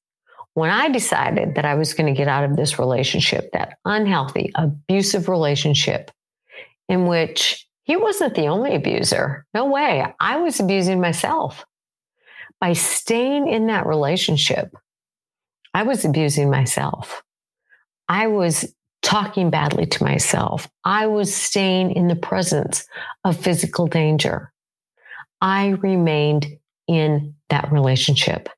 when 0.54 0.70
I 0.70 0.88
decided 0.88 1.54
that 1.54 1.64
I 1.64 1.76
was 1.76 1.94
going 1.94 2.12
to 2.12 2.18
get 2.18 2.26
out 2.26 2.42
of 2.42 2.56
this 2.56 2.80
relationship, 2.80 3.52
that 3.52 3.78
unhealthy, 3.84 4.50
abusive 4.56 5.28
relationship 5.28 6.10
in 6.88 7.06
which 7.06 7.68
he 7.90 7.96
wasn't 7.96 8.36
the 8.36 8.46
only 8.46 8.76
abuser. 8.76 9.44
No 9.52 9.64
way. 9.64 10.06
I 10.20 10.36
was 10.36 10.60
abusing 10.60 11.00
myself. 11.00 11.66
By 12.60 12.74
staying 12.74 13.48
in 13.48 13.66
that 13.66 13.84
relationship, 13.84 14.72
I 15.74 15.82
was 15.82 16.04
abusing 16.04 16.52
myself. 16.52 17.24
I 18.08 18.28
was 18.28 18.72
talking 19.02 19.50
badly 19.50 19.86
to 19.86 20.04
myself. 20.04 20.70
I 20.84 21.08
was 21.08 21.34
staying 21.34 21.90
in 21.96 22.06
the 22.06 22.14
presence 22.14 22.86
of 23.24 23.36
physical 23.36 23.88
danger. 23.88 24.52
I 25.40 25.70
remained 25.70 26.46
in 26.86 27.34
that 27.48 27.72
relationship. 27.72 28.48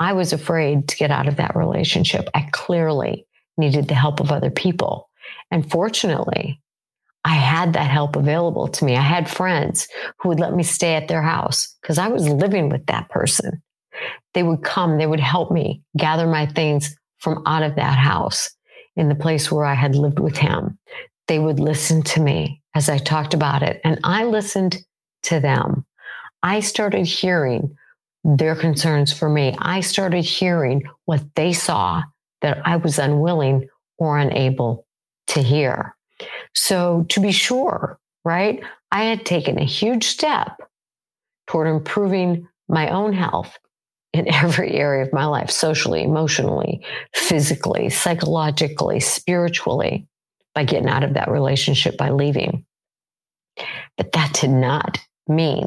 I 0.00 0.14
was 0.14 0.32
afraid 0.32 0.88
to 0.88 0.96
get 0.96 1.12
out 1.12 1.28
of 1.28 1.36
that 1.36 1.54
relationship. 1.54 2.28
I 2.34 2.48
clearly 2.50 3.28
needed 3.56 3.86
the 3.86 3.94
help 3.94 4.18
of 4.18 4.32
other 4.32 4.50
people. 4.50 5.08
And 5.52 5.70
fortunately, 5.70 6.60
I 7.24 7.34
had 7.34 7.72
that 7.72 7.90
help 7.90 8.16
available 8.16 8.68
to 8.68 8.84
me. 8.84 8.96
I 8.96 9.02
had 9.02 9.30
friends 9.30 9.88
who 10.18 10.28
would 10.28 10.40
let 10.40 10.54
me 10.54 10.62
stay 10.62 10.94
at 10.94 11.08
their 11.08 11.22
house 11.22 11.74
because 11.80 11.98
I 11.98 12.08
was 12.08 12.28
living 12.28 12.68
with 12.68 12.86
that 12.86 13.08
person. 13.08 13.62
They 14.34 14.42
would 14.42 14.62
come, 14.62 14.98
they 14.98 15.06
would 15.06 15.20
help 15.20 15.50
me 15.50 15.82
gather 15.96 16.26
my 16.26 16.46
things 16.46 16.94
from 17.18 17.42
out 17.46 17.62
of 17.62 17.76
that 17.76 17.96
house 17.96 18.50
in 18.96 19.08
the 19.08 19.14
place 19.14 19.50
where 19.50 19.64
I 19.64 19.74
had 19.74 19.96
lived 19.96 20.18
with 20.18 20.36
him. 20.36 20.78
They 21.26 21.38
would 21.38 21.58
listen 21.58 22.02
to 22.02 22.20
me 22.20 22.60
as 22.74 22.88
I 22.88 22.98
talked 22.98 23.34
about 23.34 23.62
it, 23.62 23.80
and 23.84 23.98
I 24.04 24.24
listened 24.24 24.78
to 25.24 25.40
them. 25.40 25.86
I 26.42 26.60
started 26.60 27.06
hearing 27.06 27.74
their 28.24 28.54
concerns 28.54 29.12
for 29.12 29.28
me. 29.28 29.54
I 29.58 29.80
started 29.80 30.24
hearing 30.24 30.82
what 31.04 31.22
they 31.34 31.52
saw 31.52 32.02
that 32.42 32.58
I 32.66 32.76
was 32.76 32.98
unwilling 32.98 33.68
or 33.96 34.18
unable 34.18 34.86
to 35.28 35.42
hear. 35.42 35.96
So, 36.54 37.04
to 37.10 37.20
be 37.20 37.32
sure, 37.32 37.98
right, 38.24 38.62
I 38.90 39.04
had 39.04 39.26
taken 39.26 39.58
a 39.58 39.64
huge 39.64 40.04
step 40.04 40.52
toward 41.46 41.66
improving 41.66 42.48
my 42.68 42.88
own 42.88 43.12
health 43.12 43.58
in 44.12 44.28
every 44.32 44.72
area 44.72 45.02
of 45.04 45.12
my 45.12 45.26
life 45.26 45.50
socially, 45.50 46.02
emotionally, 46.02 46.84
physically, 47.14 47.90
psychologically, 47.90 49.00
spiritually 49.00 50.06
by 50.54 50.64
getting 50.64 50.88
out 50.88 51.02
of 51.02 51.14
that 51.14 51.30
relationship, 51.30 51.96
by 51.96 52.10
leaving. 52.10 52.64
But 53.96 54.12
that 54.12 54.32
did 54.34 54.50
not 54.50 54.98
mean 55.28 55.66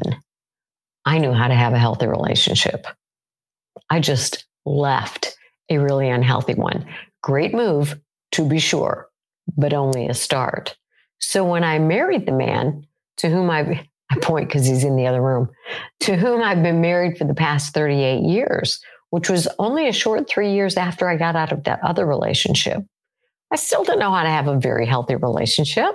I 1.04 1.18
knew 1.18 1.32
how 1.32 1.48
to 1.48 1.54
have 1.54 1.72
a 1.72 1.78
healthy 1.78 2.06
relationship. 2.06 2.86
I 3.88 4.00
just 4.00 4.44
left 4.66 5.36
a 5.70 5.78
really 5.78 6.08
unhealthy 6.08 6.54
one. 6.54 6.86
Great 7.22 7.54
move, 7.54 7.98
to 8.32 8.46
be 8.46 8.58
sure 8.58 9.07
but 9.56 9.72
only 9.72 10.06
a 10.06 10.14
start. 10.14 10.76
So 11.18 11.44
when 11.44 11.64
I 11.64 11.78
married 11.78 12.26
the 12.26 12.32
man 12.32 12.86
to 13.18 13.28
whom 13.28 13.50
I, 13.50 13.86
I 14.10 14.18
point 14.20 14.48
because 14.48 14.66
he's 14.66 14.84
in 14.84 14.96
the 14.96 15.06
other 15.06 15.20
room, 15.20 15.48
to 16.00 16.16
whom 16.16 16.42
I've 16.42 16.62
been 16.62 16.80
married 16.80 17.18
for 17.18 17.24
the 17.24 17.34
past 17.34 17.74
38 17.74 18.22
years, 18.22 18.80
which 19.10 19.28
was 19.28 19.48
only 19.58 19.88
a 19.88 19.92
short 19.92 20.28
three 20.28 20.52
years 20.52 20.76
after 20.76 21.08
I 21.08 21.16
got 21.16 21.36
out 21.36 21.52
of 21.52 21.64
that 21.64 21.82
other 21.82 22.06
relationship, 22.06 22.82
I 23.50 23.56
still 23.56 23.84
didn't 23.84 24.00
know 24.00 24.12
how 24.12 24.22
to 24.22 24.30
have 24.30 24.48
a 24.48 24.58
very 24.58 24.86
healthy 24.86 25.16
relationship. 25.16 25.94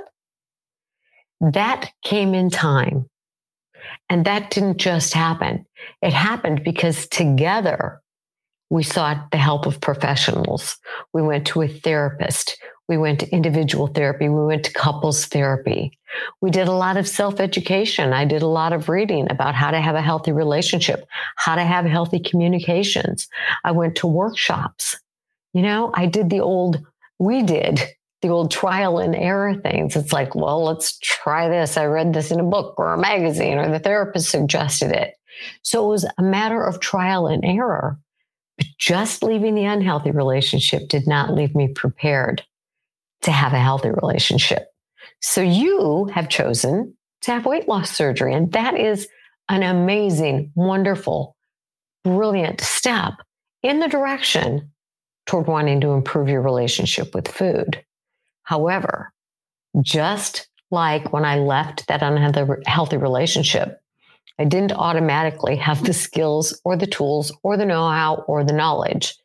That 1.40 1.92
came 2.04 2.34
in 2.34 2.50
time. 2.50 3.10
And 4.10 4.26
that 4.26 4.50
didn't 4.52 4.78
just 4.78 5.14
happen. 5.14 5.66
It 6.02 6.14
happened 6.14 6.64
because 6.64 7.08
together 7.08 8.02
we 8.70 8.84
sought 8.84 9.30
the 9.32 9.38
help 9.38 9.66
of 9.66 9.82
professionals. 9.82 10.78
We 11.14 11.22
went 11.22 11.46
to 11.48 11.62
a 11.62 11.68
therapist. 11.68 12.58
We 12.90 12.98
went 12.98 13.22
to 13.22 13.32
individual 13.32 13.88
therapy. 13.88 14.30
We 14.30 14.46
went 14.46 14.66
to 14.66 14.74
couples 14.74 15.26
therapy. 15.26 15.98
We 16.42 16.52
did 16.52 16.68
a 16.68 16.74
lot 16.74 16.98
of 16.98 17.08
self 17.08 17.40
education. 17.40 18.14
I 18.14 18.26
did 18.26 18.42
a 18.42 18.48
lot 18.48 18.74
of 18.74 18.90
reading 18.90 19.32
about 19.32 19.56
how 19.56 19.72
to 19.72 19.82
have 19.82 19.96
a 19.96 20.02
healthy 20.02 20.32
relationship, 20.32 21.08
how 21.38 21.56
to 21.56 21.64
have 21.64 21.86
healthy 21.86 22.20
communications. 22.20 23.28
I 23.64 23.72
went 23.72 23.96
to 23.98 24.08
workshops 24.08 24.98
You 25.54 25.62
know, 25.64 25.92
I 25.96 26.08
did 26.08 26.30
the 26.30 26.42
old, 26.42 26.82
we 27.20 27.44
did 27.44 27.82
the 28.22 28.30
old 28.30 28.52
trial 28.52 29.00
and 29.00 29.16
error 29.16 29.56
things. 29.56 29.96
It's 29.96 30.14
like, 30.14 30.36
well, 30.36 30.64
let's 30.64 30.98
try 31.00 31.50
this. 31.50 31.78
I 31.78 31.86
read 31.86 32.14
this 32.14 32.32
in 32.32 32.40
a 32.40 32.44
book 32.46 32.76
or 32.78 32.94
a 32.94 32.98
magazine, 32.98 33.58
or 33.60 33.70
the 33.70 33.80
therapist 33.80 34.30
suggested 34.32 34.92
it. 34.92 35.16
So 35.64 35.86
it 35.86 35.90
was 35.90 36.06
a 36.18 36.24
matter 36.24 36.64
of 36.64 36.80
trial 36.80 37.28
and 37.28 37.46
error. 37.46 38.00
But 38.58 38.68
just 38.80 39.24
leaving 39.24 39.56
the 39.56 39.66
unhealthy 39.66 40.12
relationship 40.12 40.90
did 40.90 41.08
not 41.08 41.34
leave 41.34 41.56
me 41.56 41.70
prepared 41.70 42.44
to 43.24 43.32
have 43.32 43.54
a 43.54 43.60
healthy 43.60 43.90
relationship. 43.90 44.68
So 45.22 45.42
you 45.42 46.10
have 46.14 46.30
chosen 46.30 46.96
to 47.22 47.32
have 47.32 47.46
weight 47.46 47.68
loss 47.68 47.92
surgery. 47.92 48.34
And 48.34 48.52
that 48.52 48.78
is 48.80 49.08
an 49.50 49.64
amazing, 49.64 50.52
wonderful, 50.56 51.36
brilliant 52.04 52.62
step 52.62 53.14
in 53.62 53.80
the 53.80 53.88
direction 53.88 54.72
toward 55.26 55.48
wanting 55.48 55.82
to 55.82 55.92
improve 55.92 56.28
your 56.28 56.42
relationship 56.42 57.16
with 57.16 57.28
food. 57.28 57.84
However, 58.44 59.14
just 59.82 60.50
like 60.70 61.14
when 61.14 61.24
I 61.24 61.38
left 61.38 61.88
that 61.88 62.04
unhealthy 62.04 62.98
relationship, 62.98 63.80
I 64.38 64.44
didn't 64.46 64.74
automatically 64.74 65.56
have 65.58 65.84
the 65.84 65.94
skills 65.94 66.60
or 66.66 66.76
the 66.76 66.88
tools 66.88 67.32
or 67.44 67.56
the 67.56 67.66
know 67.66 67.88
how 67.88 68.26
or 68.28 68.44
the 68.44 68.54
knowledge 68.54 69.16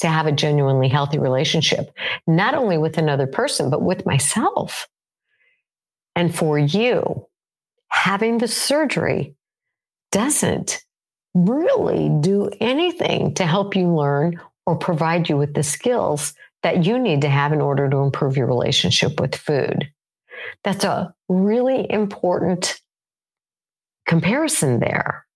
to 0.00 0.08
have 0.08 0.26
a 0.26 0.32
genuinely 0.32 0.88
healthy 0.88 1.18
relationship, 1.18 1.90
not 2.26 2.54
only 2.54 2.78
with 2.78 2.98
another 2.98 3.26
person, 3.26 3.70
but 3.70 3.82
with 3.82 4.04
myself. 4.06 4.88
And 6.14 6.34
for 6.34 6.58
you, 6.58 7.26
having 7.88 8.38
the 8.38 8.48
surgery 8.48 9.34
doesn't 10.12 10.82
really 11.34 12.10
do 12.20 12.50
anything 12.60 13.34
to 13.34 13.46
help 13.46 13.76
you 13.76 13.94
learn 13.94 14.40
or 14.64 14.76
provide 14.76 15.28
you 15.28 15.36
with 15.36 15.54
the 15.54 15.62
skills 15.62 16.34
that 16.62 16.84
you 16.84 16.98
need 16.98 17.20
to 17.20 17.28
have 17.28 17.52
in 17.52 17.60
order 17.60 17.88
to 17.88 17.98
improve 17.98 18.36
your 18.36 18.46
relationship 18.46 19.20
with 19.20 19.34
food. 19.34 19.90
That's 20.64 20.84
a 20.84 21.14
really 21.28 21.90
important 21.90 22.80
comparison 24.06 24.80
there. 24.80 25.26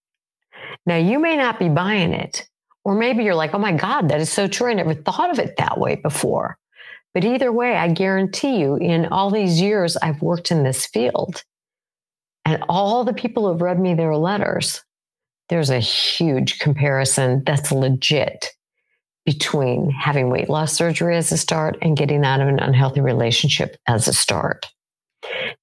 Now, 0.87 0.97
you 0.97 1.19
may 1.19 1.37
not 1.37 1.59
be 1.59 1.69
buying 1.69 2.13
it, 2.13 2.49
or 2.85 2.95
maybe 2.95 3.25
you're 3.25 3.35
like, 3.35 3.55
oh 3.55 3.59
my 3.59 3.73
God, 3.73 4.09
that 4.09 4.21
is 4.21 4.33
so 4.33 4.47
true. 4.47 4.71
I 4.71 4.75
never 4.75 4.95
thought 4.95 5.31
of 5.31 5.39
it 5.39 5.57
that 5.59 5.79
way 5.79 5.97
before. 5.97 6.57
But 7.13 7.25
either 7.25 7.53
way, 7.53 7.77
I 7.77 7.89
guarantee 7.89 8.61
you, 8.61 8.77
in 8.77 9.07
all 9.07 9.31
these 9.31 9.61
years 9.61 9.97
I've 9.97 10.23
worked 10.23 10.51
in 10.51 10.63
this 10.63 10.87
field, 10.87 11.43
and 12.45 12.63
all 12.69 13.05
the 13.05 13.13
people 13.13 13.51
who've 13.51 13.61
read 13.61 13.79
me 13.79 13.95
their 13.95 14.17
letters, 14.17 14.83
there's 15.49 15.71
a 15.71 15.81
huge 15.81 16.59
comparison 16.59 17.43
that's 17.45 17.73
legit 17.73 18.47
between 19.27 19.91
having 19.91 20.31
weight 20.31 20.49
loss 20.49 20.73
surgery 20.73 21.17
as 21.17 21.31
a 21.31 21.37
start 21.37 21.77
and 21.83 21.97
getting 21.97 22.25
out 22.25 22.41
of 22.41 22.49
an 22.49 22.59
unhealthy 22.59 23.01
relationship 23.01 23.77
as 23.87 24.09
a 24.09 24.13
start. 24.13 24.67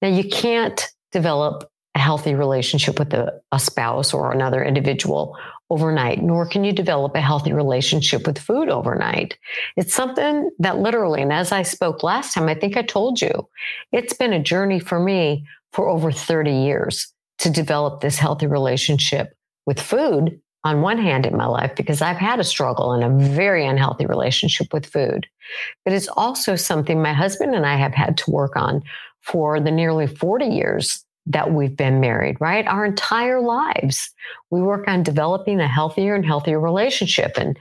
Now, 0.02 0.10
you 0.10 0.30
can't 0.30 0.86
develop 1.12 1.70
a 1.96 2.00
healthy 2.00 2.36
relationship 2.36 3.00
with 3.00 3.14
a, 3.14 3.42
a, 3.52 3.60
spouse 3.60 4.14
or 4.14 4.32
another 4.32 4.64
individual 4.64 5.36
overnight, 5.70 6.22
nor 6.22 6.48
can 6.48 6.64
you 6.64 6.72
develop 6.72 7.16
a 7.16 7.22
healthy 7.22 7.54
relationship 7.54 8.26
with 8.26 8.40
food 8.40 8.70
overnight. 8.70 9.38
It's 9.76 9.94
something 9.94 10.50
that 10.60 10.80
literally, 10.80 11.22
and 11.22 11.34
as 11.34 11.52
I 11.52 11.64
spoke 11.64 12.04
last 12.04 12.34
time, 12.34 12.48
I 12.48 12.56
think 12.56 12.78
I 12.78 12.84
told 12.84 13.22
you, 13.22 13.48
it's 13.92 14.14
been 14.14 14.34
a 14.34 14.42
journey 14.42 14.80
for 14.80 15.00
me 15.00 15.46
for 15.74 15.88
over 15.88 16.12
30 16.12 16.52
years 16.52 17.14
to 17.40 17.50
develop 17.50 18.02
this 18.02 18.18
healthy 18.18 18.48
relationship 18.48 19.34
with 19.66 19.80
food 19.80 20.40
on 20.64 20.82
one 20.82 20.98
hand 20.98 21.26
in 21.26 21.38
my 21.38 21.46
life 21.46 21.76
because 21.76 22.02
I've 22.02 22.18
had 22.18 22.40
a 22.40 22.44
struggle 22.44 22.92
and 22.92 23.04
a 23.04 23.28
very 23.34 23.66
unhealthy 23.66 24.06
relationship 24.06 24.74
with 24.74 24.86
food. 24.86 25.28
But 25.86 25.94
it's 25.94 26.08
also 26.10 26.56
something 26.56 27.02
my 27.02 27.14
husband 27.14 27.56
and 27.56 27.66
I 27.66 27.76
have 27.76 27.94
had 27.94 28.18
to 28.18 28.32
work 28.32 28.56
on 28.56 28.82
for 29.22 29.60
the 29.60 29.72
nearly 29.72 30.08
40 30.08 30.46
years 30.46 31.06
that 31.28 31.52
we've 31.52 31.76
been 31.76 32.00
married, 32.00 32.38
right? 32.40 32.66
Our 32.68 32.86
entire 32.86 33.40
lives. 33.40 34.10
We 34.50 34.62
work 34.62 34.88
on 34.88 35.04
developing 35.04 35.60
a 35.60 35.68
healthier 35.68 36.16
and 36.16 36.26
healthier 36.26 36.60
relationship. 36.60 37.38
And 37.38 37.58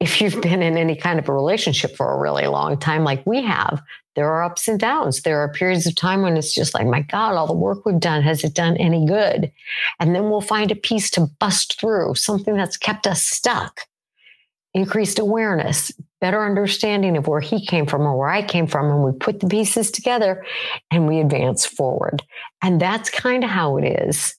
if 0.00 0.20
you've 0.20 0.40
been 0.40 0.62
in 0.62 0.76
any 0.76 0.94
kind 0.94 1.18
of 1.18 1.28
a 1.28 1.32
relationship 1.32 1.96
for 1.96 2.12
a 2.12 2.18
really 2.18 2.46
long 2.46 2.78
time, 2.78 3.04
like 3.04 3.26
we 3.26 3.42
have, 3.42 3.82
there 4.14 4.30
are 4.30 4.42
ups 4.42 4.68
and 4.68 4.78
downs. 4.78 5.22
There 5.22 5.40
are 5.40 5.52
periods 5.52 5.86
of 5.86 5.94
time 5.94 6.22
when 6.22 6.36
it's 6.36 6.54
just 6.54 6.74
like, 6.74 6.86
my 6.86 7.02
God, 7.02 7.34
all 7.34 7.46
the 7.46 7.52
work 7.52 7.84
we've 7.84 7.98
done, 7.98 8.22
has 8.22 8.44
it 8.44 8.54
done 8.54 8.76
any 8.76 9.06
good? 9.06 9.50
And 9.98 10.14
then 10.14 10.24
we'll 10.24 10.40
find 10.40 10.70
a 10.70 10.76
piece 10.76 11.10
to 11.12 11.28
bust 11.40 11.80
through, 11.80 12.14
something 12.16 12.54
that's 12.54 12.76
kept 12.76 13.06
us 13.06 13.22
stuck. 13.22 13.82
Increased 14.74 15.18
awareness, 15.18 15.90
better 16.20 16.44
understanding 16.44 17.16
of 17.16 17.26
where 17.26 17.40
he 17.40 17.64
came 17.64 17.86
from 17.86 18.02
or 18.02 18.16
where 18.16 18.28
I 18.28 18.42
came 18.42 18.66
from. 18.66 18.86
And 18.90 19.04
we 19.04 19.12
put 19.12 19.40
the 19.40 19.46
pieces 19.46 19.90
together 19.90 20.44
and 20.90 21.06
we 21.06 21.20
advance 21.20 21.64
forward. 21.64 22.22
And 22.62 22.80
that's 22.80 23.10
kind 23.10 23.44
of 23.44 23.50
how 23.50 23.76
it 23.76 23.84
is 23.84 24.34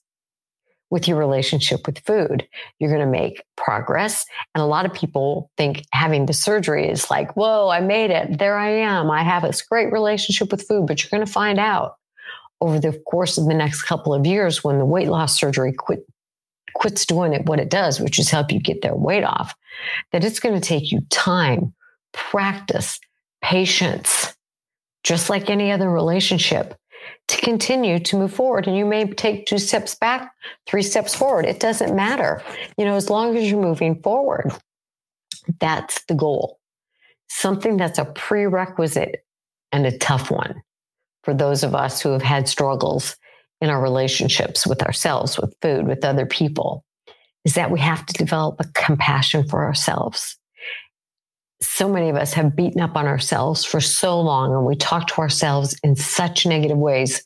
with 0.90 1.06
your 1.06 1.16
relationship 1.16 1.86
with 1.86 2.00
food. 2.00 2.46
You're 2.78 2.90
going 2.90 3.04
to 3.04 3.10
make 3.10 3.42
progress. 3.56 4.26
And 4.54 4.62
a 4.62 4.66
lot 4.66 4.86
of 4.86 4.92
people 4.92 5.50
think 5.56 5.84
having 5.92 6.26
the 6.26 6.32
surgery 6.32 6.88
is 6.88 7.10
like, 7.10 7.36
whoa, 7.36 7.68
I 7.68 7.80
made 7.80 8.10
it. 8.10 8.38
There 8.38 8.58
I 8.58 8.70
am. 8.70 9.10
I 9.10 9.22
have 9.22 9.42
this 9.42 9.62
great 9.62 9.92
relationship 9.92 10.50
with 10.50 10.66
food. 10.66 10.86
But 10.86 11.02
you're 11.02 11.10
going 11.10 11.24
to 11.24 11.32
find 11.32 11.58
out 11.58 11.94
over 12.60 12.78
the 12.78 12.92
course 13.10 13.38
of 13.38 13.46
the 13.46 13.54
next 13.54 13.82
couple 13.82 14.12
of 14.12 14.26
years 14.26 14.62
when 14.62 14.78
the 14.78 14.84
weight 14.84 15.08
loss 15.08 15.38
surgery 15.38 15.72
quit, 15.72 16.04
quits 16.74 17.06
doing 17.06 17.32
it 17.32 17.46
what 17.46 17.60
it 17.60 17.70
does, 17.70 18.00
which 18.00 18.18
is 18.18 18.30
help 18.30 18.52
you 18.52 18.60
get 18.60 18.82
their 18.82 18.94
weight 18.94 19.24
off, 19.24 19.54
that 20.12 20.24
it's 20.24 20.40
going 20.40 20.54
to 20.54 20.66
take 20.66 20.92
you 20.92 21.00
time, 21.10 21.72
practice, 22.12 22.98
patience, 23.42 24.34
just 25.04 25.30
like 25.30 25.50
any 25.50 25.72
other 25.72 25.90
relationship 25.90 26.76
to 27.28 27.40
continue 27.40 27.98
to 27.98 28.16
move 28.16 28.34
forward. 28.34 28.66
And 28.66 28.76
you 28.76 28.84
may 28.84 29.06
take 29.06 29.46
two 29.46 29.58
steps 29.58 29.94
back, 29.94 30.32
three 30.66 30.82
steps 30.82 31.14
forward. 31.14 31.46
It 31.46 31.60
doesn't 31.60 31.94
matter. 31.94 32.42
You 32.76 32.84
know, 32.84 32.96
as 32.96 33.08
long 33.08 33.36
as 33.36 33.50
you're 33.50 33.60
moving 33.60 34.00
forward, 34.02 34.52
that's 35.58 36.04
the 36.04 36.14
goal. 36.14 36.58
Something 37.28 37.76
that's 37.76 37.98
a 37.98 38.04
prerequisite 38.04 39.24
and 39.72 39.86
a 39.86 39.96
tough 39.98 40.30
one 40.30 40.62
for 41.22 41.32
those 41.34 41.62
of 41.62 41.74
us 41.74 42.00
who 42.00 42.10
have 42.10 42.22
had 42.22 42.48
struggles 42.48 43.16
in 43.60 43.70
our 43.70 43.82
relationships 43.82 44.66
with 44.66 44.82
ourselves, 44.82 45.38
with 45.38 45.54
food, 45.60 45.86
with 45.86 46.04
other 46.04 46.26
people, 46.26 46.84
is 47.44 47.54
that 47.54 47.70
we 47.70 47.80
have 47.80 48.04
to 48.06 48.14
develop 48.14 48.56
a 48.58 48.64
compassion 48.72 49.46
for 49.48 49.64
ourselves. 49.64 50.38
So 51.62 51.88
many 51.88 52.08
of 52.08 52.16
us 52.16 52.32
have 52.32 52.56
beaten 52.56 52.80
up 52.80 52.96
on 52.96 53.06
ourselves 53.06 53.64
for 53.64 53.80
so 53.80 54.20
long 54.20 54.54
and 54.54 54.64
we 54.64 54.76
talk 54.76 55.08
to 55.08 55.20
ourselves 55.20 55.78
in 55.82 55.94
such 55.94 56.46
negative 56.46 56.78
ways 56.78 57.22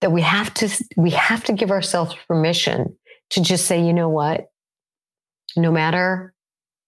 that 0.00 0.12
we 0.12 0.22
have 0.22 0.52
to 0.54 0.84
we 0.96 1.10
have 1.10 1.44
to 1.44 1.52
give 1.52 1.70
ourselves 1.70 2.14
permission 2.28 2.96
to 3.30 3.42
just 3.42 3.66
say 3.66 3.84
you 3.84 3.92
know 3.92 4.08
what? 4.08 4.50
No 5.56 5.70
matter 5.70 6.34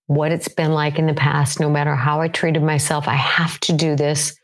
what 0.09 0.33
it's 0.33 0.49
been 0.49 0.73
like 0.73 0.99
in 0.99 1.07
the 1.07 1.15
past 1.15 1.61
no 1.61 1.71
matter 1.71 1.95
how 1.95 2.21
i 2.21 2.29
treated 2.29 2.63
myself 2.63 3.07
i 3.07 3.15
have 3.15 3.61
to 3.61 3.75
do 3.75 3.95
this 3.95 4.37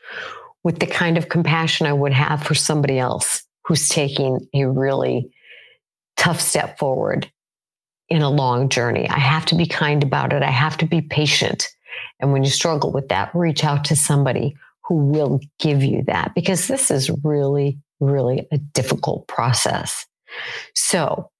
with 0.63 0.79
the 0.79 0.85
kind 0.85 1.17
of 1.17 1.27
compassion 1.27 1.87
i 1.87 1.93
would 1.93 2.13
have 2.13 2.41
for 2.41 2.53
somebody 2.53 2.97
else 2.97 3.43
who's 3.65 3.89
taking 3.89 4.47
a 4.53 4.65
really 4.65 5.31
tough 6.17 6.39
step 6.39 6.77
forward 6.77 7.29
in 8.09 8.21
a 8.21 8.29
long 8.29 8.69
journey. 8.69 9.09
I 9.09 9.19
have 9.19 9.45
to 9.47 9.55
be 9.55 9.65
kind 9.65 10.03
about 10.03 10.33
it. 10.33 10.43
I 10.43 10.51
have 10.51 10.77
to 10.77 10.85
be 10.85 11.01
patient. 11.01 11.67
And 12.19 12.31
when 12.31 12.43
you 12.43 12.49
struggle 12.49 12.91
with 12.91 13.09
that, 13.09 13.33
reach 13.33 13.63
out 13.63 13.85
to 13.85 13.95
somebody 13.95 14.55
who 14.87 14.95
will 14.95 15.39
give 15.59 15.83
you 15.83 16.03
that 16.03 16.33
because 16.35 16.67
this 16.67 16.91
is 16.91 17.09
really, 17.23 17.79
really 17.99 18.47
a 18.51 18.57
difficult 18.57 19.27
process. 19.27 20.05
So, 20.75 21.31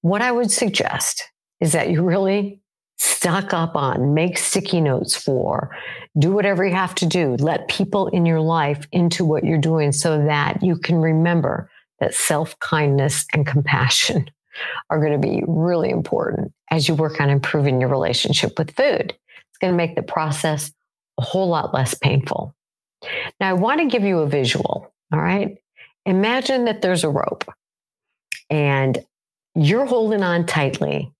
what 0.00 0.22
I 0.22 0.32
would 0.32 0.50
suggest 0.50 1.24
is 1.60 1.72
that 1.72 1.90
you 1.90 2.02
really 2.02 2.60
stock 2.98 3.54
up 3.54 3.76
on, 3.76 4.12
make 4.14 4.36
sticky 4.36 4.80
notes 4.80 5.16
for, 5.16 5.74
do 6.18 6.32
whatever 6.32 6.64
you 6.64 6.74
have 6.74 6.94
to 6.96 7.06
do. 7.06 7.36
Let 7.36 7.68
people 7.68 8.08
in 8.08 8.26
your 8.26 8.40
life 8.40 8.86
into 8.92 9.24
what 9.24 9.44
you're 9.44 9.58
doing 9.58 9.92
so 9.92 10.24
that 10.24 10.62
you 10.62 10.76
can 10.76 10.96
remember 10.96 11.70
that 12.00 12.14
self 12.14 12.58
kindness 12.58 13.26
and 13.32 13.46
compassion 13.46 14.30
are 14.90 15.00
going 15.00 15.20
to 15.20 15.26
be 15.26 15.42
really 15.46 15.90
important 15.90 16.52
as 16.70 16.88
you 16.88 16.94
work 16.94 17.20
on 17.20 17.30
improving 17.30 17.80
your 17.80 17.90
relationship 17.90 18.58
with 18.58 18.74
food. 18.74 19.14
It's 19.48 19.58
going 19.60 19.72
to 19.72 19.76
make 19.76 19.94
the 19.94 20.02
process 20.02 20.72
a 21.18 21.22
whole 21.22 21.48
lot 21.48 21.72
less 21.72 21.94
painful. 21.94 22.54
Now, 23.40 23.50
I 23.50 23.52
want 23.52 23.80
to 23.80 23.86
give 23.86 24.02
you 24.02 24.18
a 24.20 24.26
visual. 24.26 24.92
All 25.12 25.20
right. 25.20 25.56
Imagine 26.04 26.64
that 26.64 26.82
there's 26.82 27.04
a 27.04 27.08
rope 27.08 27.44
and 28.50 28.98
you're 29.54 29.86
holding 29.86 30.22
on 30.22 30.46
tightly 30.46 31.12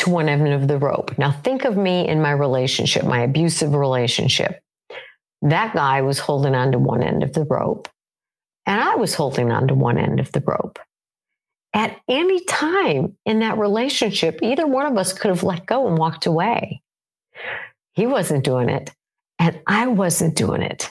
to 0.00 0.10
one 0.10 0.28
end 0.28 0.48
of 0.48 0.66
the 0.66 0.78
rope. 0.78 1.16
Now, 1.18 1.30
think 1.30 1.64
of 1.64 1.76
me 1.76 2.08
in 2.08 2.22
my 2.22 2.32
relationship, 2.32 3.04
my 3.04 3.20
abusive 3.20 3.74
relationship. 3.74 4.62
That 5.42 5.74
guy 5.74 6.02
was 6.02 6.18
holding 6.18 6.54
on 6.54 6.72
to 6.72 6.78
one 6.78 7.02
end 7.02 7.22
of 7.22 7.32
the 7.32 7.44
rope, 7.44 7.88
and 8.66 8.80
I 8.80 8.96
was 8.96 9.14
holding 9.14 9.52
on 9.52 9.68
to 9.68 9.74
one 9.74 9.98
end 9.98 10.20
of 10.20 10.32
the 10.32 10.42
rope. 10.46 10.78
At 11.72 11.98
any 12.08 12.44
time 12.44 13.16
in 13.24 13.40
that 13.40 13.58
relationship, 13.58 14.40
either 14.42 14.66
one 14.66 14.86
of 14.86 14.98
us 14.98 15.12
could 15.12 15.28
have 15.28 15.44
let 15.44 15.66
go 15.66 15.86
and 15.86 15.96
walked 15.96 16.26
away. 16.26 16.82
he 17.92 18.06
wasn't 18.06 18.44
doing 18.44 18.68
it, 18.68 18.90
and 19.38 19.60
I 19.66 19.86
wasn't 19.86 20.34
doing 20.34 20.62
it. 20.62 20.90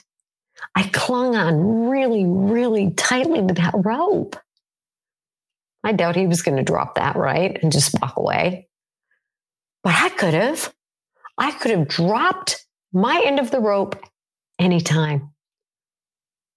I 0.75 0.83
clung 0.93 1.35
on 1.35 1.89
really, 1.89 2.25
really 2.25 2.91
tightly 2.91 3.45
to 3.45 3.53
that 3.55 3.73
rope. 3.75 4.35
I 5.83 5.93
doubt 5.93 6.15
he 6.15 6.27
was 6.27 6.41
going 6.41 6.57
to 6.57 6.63
drop 6.63 6.95
that, 6.95 7.15
right? 7.15 7.57
And 7.61 7.71
just 7.71 7.99
walk 7.99 8.17
away. 8.17 8.68
But 9.83 9.95
I 9.95 10.09
could 10.09 10.33
have. 10.33 10.73
I 11.37 11.51
could 11.51 11.71
have 11.71 11.87
dropped 11.87 12.65
my 12.91 13.21
end 13.25 13.39
of 13.39 13.51
the 13.51 13.59
rope 13.59 13.95
anytime. 14.59 15.31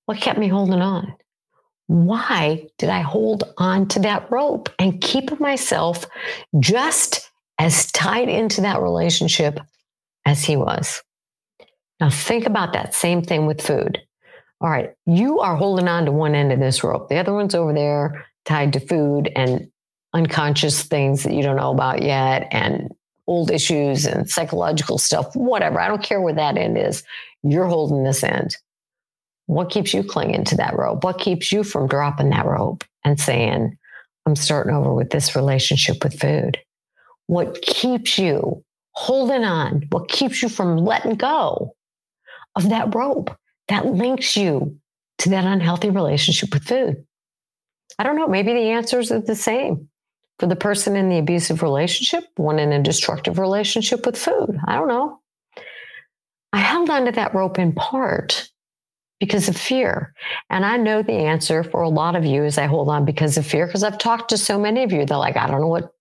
What 0.07 0.21
kept 0.21 0.39
me 0.39 0.49
holding 0.49 0.81
on? 0.81 1.15
Why 1.87 2.69
did 2.79 2.89
I 2.89 3.01
hold 3.01 3.45
on 3.59 3.87
to 3.89 4.01
that 4.01 4.31
rope 4.31 4.71
and 4.79 5.01
keep 5.01 5.39
myself 5.39 6.07
just 6.59 7.31
as 7.59 7.91
tied 7.93 8.29
into 8.29 8.63
that 8.63 8.81
relationship 8.81 9.61
as 10.27 10.45
he 10.45 10.57
was? 10.57 11.03
Now, 12.01 12.11
think 12.11 12.47
about 12.47 12.73
that 12.73 12.95
same 12.95 13.23
thing 13.23 13.47
with 13.47 13.61
food. 13.61 14.01
All 14.61 14.71
right, 14.71 14.91
you 15.07 15.41
are 15.41 15.57
holding 15.57 15.89
on 15.89 16.07
to 16.07 16.13
one 16.13 16.35
end 16.35 16.53
of 16.53 16.61
this 16.61 16.83
rope, 16.83 17.09
the 17.09 17.19
other 17.19 17.35
one's 17.35 17.55
over 17.55 17.73
there 17.73 18.27
tied 18.45 18.73
to 18.73 18.81
food 18.81 19.31
and 19.37 19.71
unconscious 20.13 20.83
things 20.83 21.23
that 21.23 21.33
you 21.33 21.43
don't 21.43 21.57
know 21.57 21.73
about 21.73 22.03
yet, 22.03 22.49
and 22.51 22.93
old 23.33 23.51
issues 23.51 24.05
and 24.05 24.29
psychological 24.29 24.99
stuff, 24.99 25.35
whatever. 25.35 25.81
I 25.81 25.89
don't 25.89 26.03
care 26.03 26.21
where 26.21 26.35
that 26.35 26.59
end 26.59 26.77
is. 26.77 27.03
You're 27.43 27.67
holding 27.67 28.05
this 28.05 28.23
end. 28.23 28.57
What 29.47 29.71
keeps 29.71 29.95
you 29.95 30.05
clinging 30.05 30.45
to 30.45 30.57
that 30.57 30.77
rope? 30.77 31.03
What 31.03 31.19
keeps 31.19 31.51
you 31.51 31.65
from 31.65 31.89
dropping 31.89 32.29
that 32.31 32.45
rope 32.45 32.85
and 33.05 33.19
saying, 33.19 33.79
I'm 34.27 34.37
starting 34.37 34.75
over 34.75 34.93
with 34.93 35.09
this 35.11 35.35
relationship 35.35 36.05
with 36.05 36.21
food? 36.21 36.59
What 37.27 37.63
keeps 37.63 38.19
you 38.19 38.63
holding 38.93 39.45
on? 39.45 39.87
What 39.89 40.09
keeps 40.09 40.43
you 40.43 40.51
from 40.51 40.77
letting 40.77 41.15
go 41.15 41.75
of 42.55 42.69
that 42.69 42.95
rope 42.95 43.35
that 43.69 43.87
links 43.87 44.37
you 44.37 44.77
to 45.19 45.31
that 45.31 45.47
unhealthy 45.47 45.89
relationship 45.89 46.53
with 46.53 46.65
food? 46.65 47.07
I 47.99 48.03
don't 48.03 48.17
know. 48.17 48.29
Maybe 48.29 48.53
the 48.53 48.71
answers 48.71 49.11
are 49.11 49.23
the 49.23 49.35
same 49.35 49.89
for 50.43 50.49
the 50.49 50.57
person 50.57 50.97
in 50.97 51.09
the 51.09 51.19
abusive 51.19 51.63
relationship, 51.63 52.25
one 52.35 52.59
in 52.59 52.73
a 52.73 52.83
destructive 52.83 53.39
relationship 53.39 54.05
with 54.05 54.19
food. 54.19 54.59
I 54.67 54.75
don't 54.75 54.89
know. 54.89 55.21
I 56.53 56.59
held 56.59 56.91
onto 56.91 57.13
that 57.13 57.33
rope 57.33 57.61
in 57.61 57.73
part 57.75 58.51
because 59.21 59.49
of 59.49 59.57
fear. 59.57 60.13
And 60.51 60.67
I 60.67 60.79
know 60.79 61.01
the 61.01 61.13
answer 61.13 61.63
for 61.63 61.83
a 61.83 61.89
lot 61.89 62.17
of 62.17 62.25
you 62.25 62.43
is 62.43 62.59
I 62.59 62.67
hold 62.67 62.89
on 62.89 63.05
because 63.05 63.39
of 63.39 63.47
fear 63.47 63.67
because 63.67 63.85
I've 63.85 63.99
talked 63.99 64.31
to 64.31 64.37
so 64.37 64.59
many 64.59 64.83
of 64.83 64.91
you. 64.91 65.07
They're 65.07 65.17
like, 65.17 65.37
I 65.37 65.47
don't 65.47 65.61
know 65.61 65.69
what 65.69 65.95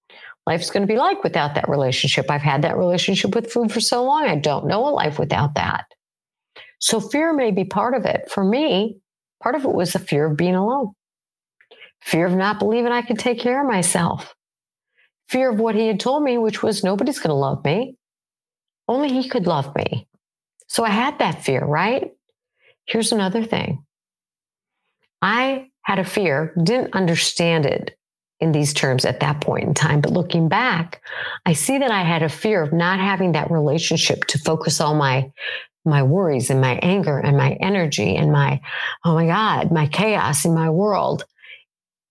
life's 0.47 0.71
going 0.71 0.81
to 0.81 0.91
be 0.91 0.97
like 0.97 1.23
without 1.23 1.53
that 1.53 1.69
relationship. 1.69 2.31
I've 2.31 2.41
had 2.41 2.63
that 2.63 2.79
relationship 2.79 3.35
with 3.35 3.53
food 3.53 3.71
for 3.71 3.79
so 3.79 4.03
long. 4.03 4.23
I 4.23 4.37
don't 4.37 4.65
know 4.65 4.87
a 4.87 4.89
life 4.89 5.19
without 5.19 5.53
that. 5.53 5.85
So 6.79 6.99
fear 6.99 7.31
may 7.31 7.51
be 7.51 7.63
part 7.63 7.93
of 7.93 8.05
it. 8.05 8.27
For 8.31 8.43
me, 8.43 8.97
part 9.43 9.53
of 9.53 9.65
it 9.65 9.71
was 9.71 9.93
the 9.93 9.99
fear 9.99 10.25
of 10.25 10.35
being 10.35 10.55
alone, 10.55 10.93
fear 12.01 12.25
of 12.25 12.35
not 12.35 12.59
believing 12.59 12.91
I 12.91 13.01
could 13.01 13.19
take 13.19 13.39
care 13.39 13.61
of 13.61 13.71
myself, 13.71 14.35
fear 15.29 15.51
of 15.51 15.59
what 15.59 15.75
he 15.75 15.87
had 15.87 15.99
told 15.99 16.23
me, 16.23 16.37
which 16.37 16.61
was 16.61 16.83
nobody's 16.83 17.19
going 17.19 17.29
to 17.29 17.35
love 17.35 17.63
me. 17.63 17.95
Only 18.87 19.09
he 19.09 19.29
could 19.29 19.47
love 19.47 19.73
me. 19.75 20.07
So 20.67 20.83
I 20.83 20.89
had 20.89 21.19
that 21.19 21.43
fear, 21.43 21.63
right? 21.63 22.11
Here's 22.85 23.11
another 23.11 23.43
thing 23.43 23.83
I 25.21 25.67
had 25.83 25.99
a 25.99 26.03
fear, 26.03 26.53
didn't 26.63 26.93
understand 26.93 27.65
it 27.65 27.97
in 28.39 28.51
these 28.51 28.73
terms 28.73 29.05
at 29.05 29.19
that 29.19 29.39
point 29.39 29.67
in 29.67 29.73
time. 29.73 30.01
But 30.01 30.11
looking 30.11 30.49
back, 30.49 31.01
I 31.45 31.53
see 31.53 31.77
that 31.77 31.91
I 31.91 32.01
had 32.01 32.23
a 32.23 32.29
fear 32.29 32.61
of 32.63 32.73
not 32.73 32.99
having 32.99 33.33
that 33.33 33.51
relationship 33.51 34.25
to 34.25 34.39
focus 34.39 34.81
all 34.81 34.95
my 34.95 35.31
my 35.83 36.03
worries 36.03 36.51
and 36.51 36.61
my 36.61 36.77
anger 36.83 37.17
and 37.17 37.35
my 37.35 37.53
energy 37.53 38.15
and 38.15 38.31
my 38.31 38.61
oh 39.03 39.15
my 39.15 39.25
god 39.25 39.71
my 39.71 39.87
chaos 39.87 40.45
in 40.45 40.53
my 40.53 40.69
world 40.69 41.25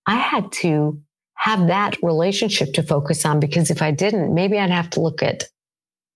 i 0.06 0.16
had 0.16 0.50
to 0.52 1.00
have 1.34 1.68
that 1.68 1.96
relationship 2.02 2.72
to 2.74 2.82
focus 2.82 3.24
on 3.24 3.40
because 3.40 3.70
if 3.70 3.82
i 3.82 3.90
didn't 3.90 4.34
maybe 4.34 4.58
i'd 4.58 4.70
have 4.70 4.90
to 4.90 5.00
look 5.00 5.22
at 5.22 5.44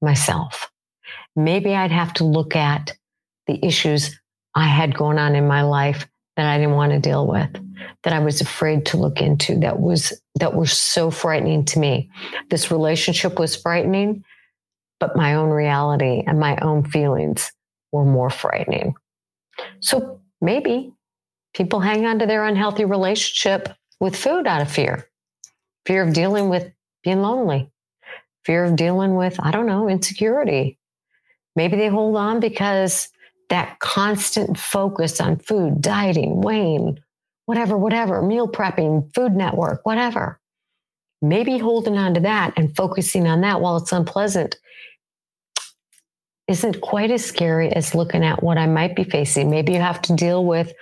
myself 0.03 0.71
maybe 1.37 1.75
i'd 1.75 1.93
have 1.93 2.13
to 2.13 2.25
look 2.25 2.55
at 2.57 2.97
the 3.47 3.65
issues 3.65 4.19
I 4.55 4.67
had 4.67 4.97
going 4.97 5.19
on 5.19 5.35
in 5.35 5.47
my 5.47 5.63
life 5.63 6.07
that 6.37 6.47
I 6.47 6.59
didn't 6.59 6.75
want 6.75 6.93
to 6.93 6.99
deal 6.99 7.27
with, 7.27 7.51
that 8.03 8.13
I 8.13 8.19
was 8.19 8.41
afraid 8.41 8.87
to 8.87 8.97
look 8.97 9.21
into, 9.21 9.59
that 9.61 9.81
was 9.81 10.13
that 10.37 10.55
were 10.55 10.67
so 10.67 11.11
frightening 11.11 11.65
to 11.67 11.79
me. 11.79 12.11
This 12.51 12.71
relationship 12.71 13.39
was 13.39 13.57
frightening, 13.57 14.25
but 15.01 15.17
my 15.17 15.35
own 15.35 15.51
reality 15.51 16.23
and 16.27 16.41
my 16.41 16.57
own 16.59 16.85
feelings 16.85 17.53
were 17.93 18.05
more 18.05 18.31
frightening. 18.31 18.95
So 19.81 20.21
maybe 20.41 20.93
people 21.55 21.81
hang 21.81 22.05
on 22.05 22.19
to 22.19 22.27
their 22.27 22.45
unhealthy 22.45 22.85
relationship 22.85 23.69
with 24.01 24.17
food 24.17 24.47
out 24.47 24.61
of 24.61 24.71
fear, 24.71 25.09
fear 25.87 26.03
of 26.03 26.13
dealing 26.13 26.49
with 26.49 26.71
being 27.03 27.23
lonely, 27.23 27.71
fear 28.45 28.65
of 28.65 28.77
dealing 28.77 29.15
with, 29.15 29.39
I 29.41 29.51
don't 29.51 29.67
know, 29.67 29.89
insecurity. 29.89 30.79
Maybe 31.57 31.77
they 31.77 31.89
hold 31.89 32.17
on 32.17 32.41
because 32.41 33.09
that 33.51 33.79
constant 33.79 34.59
focus 34.59 35.21
on 35.21 35.39
food, 35.39 35.81
dieting, 35.81 36.41
weighing, 36.41 36.99
whatever, 37.47 37.77
whatever, 37.77 38.23
meal 38.23 38.49
prepping, 38.49 39.15
food 39.15 39.33
network, 39.35 39.85
whatever. 39.85 40.41
Maybe 41.23 41.59
holding 41.59 41.97
on 41.97 42.15
to 42.15 42.21
that 42.21 42.55
and 42.57 42.75
focusing 42.77 43.27
on 43.27 43.43
that 43.43 43.61
while 43.61 43.77
it's 43.77 43.93
unpleasant 43.93 44.57
isn't 46.47 46.83
quite 46.83 47.11
as 47.11 47.25
scary 47.25 47.71
as 47.73 47.95
looking 47.95 48.23
at 48.23 48.43
what 48.43 48.59
I 48.59 48.67
might 48.67 48.95
be 48.95 49.05
facing. 49.05 49.51
Maybe 49.51 49.73
you 49.73 49.81
have 49.81 50.03
to 50.03 50.15
deal 50.15 50.45
with 50.45 50.73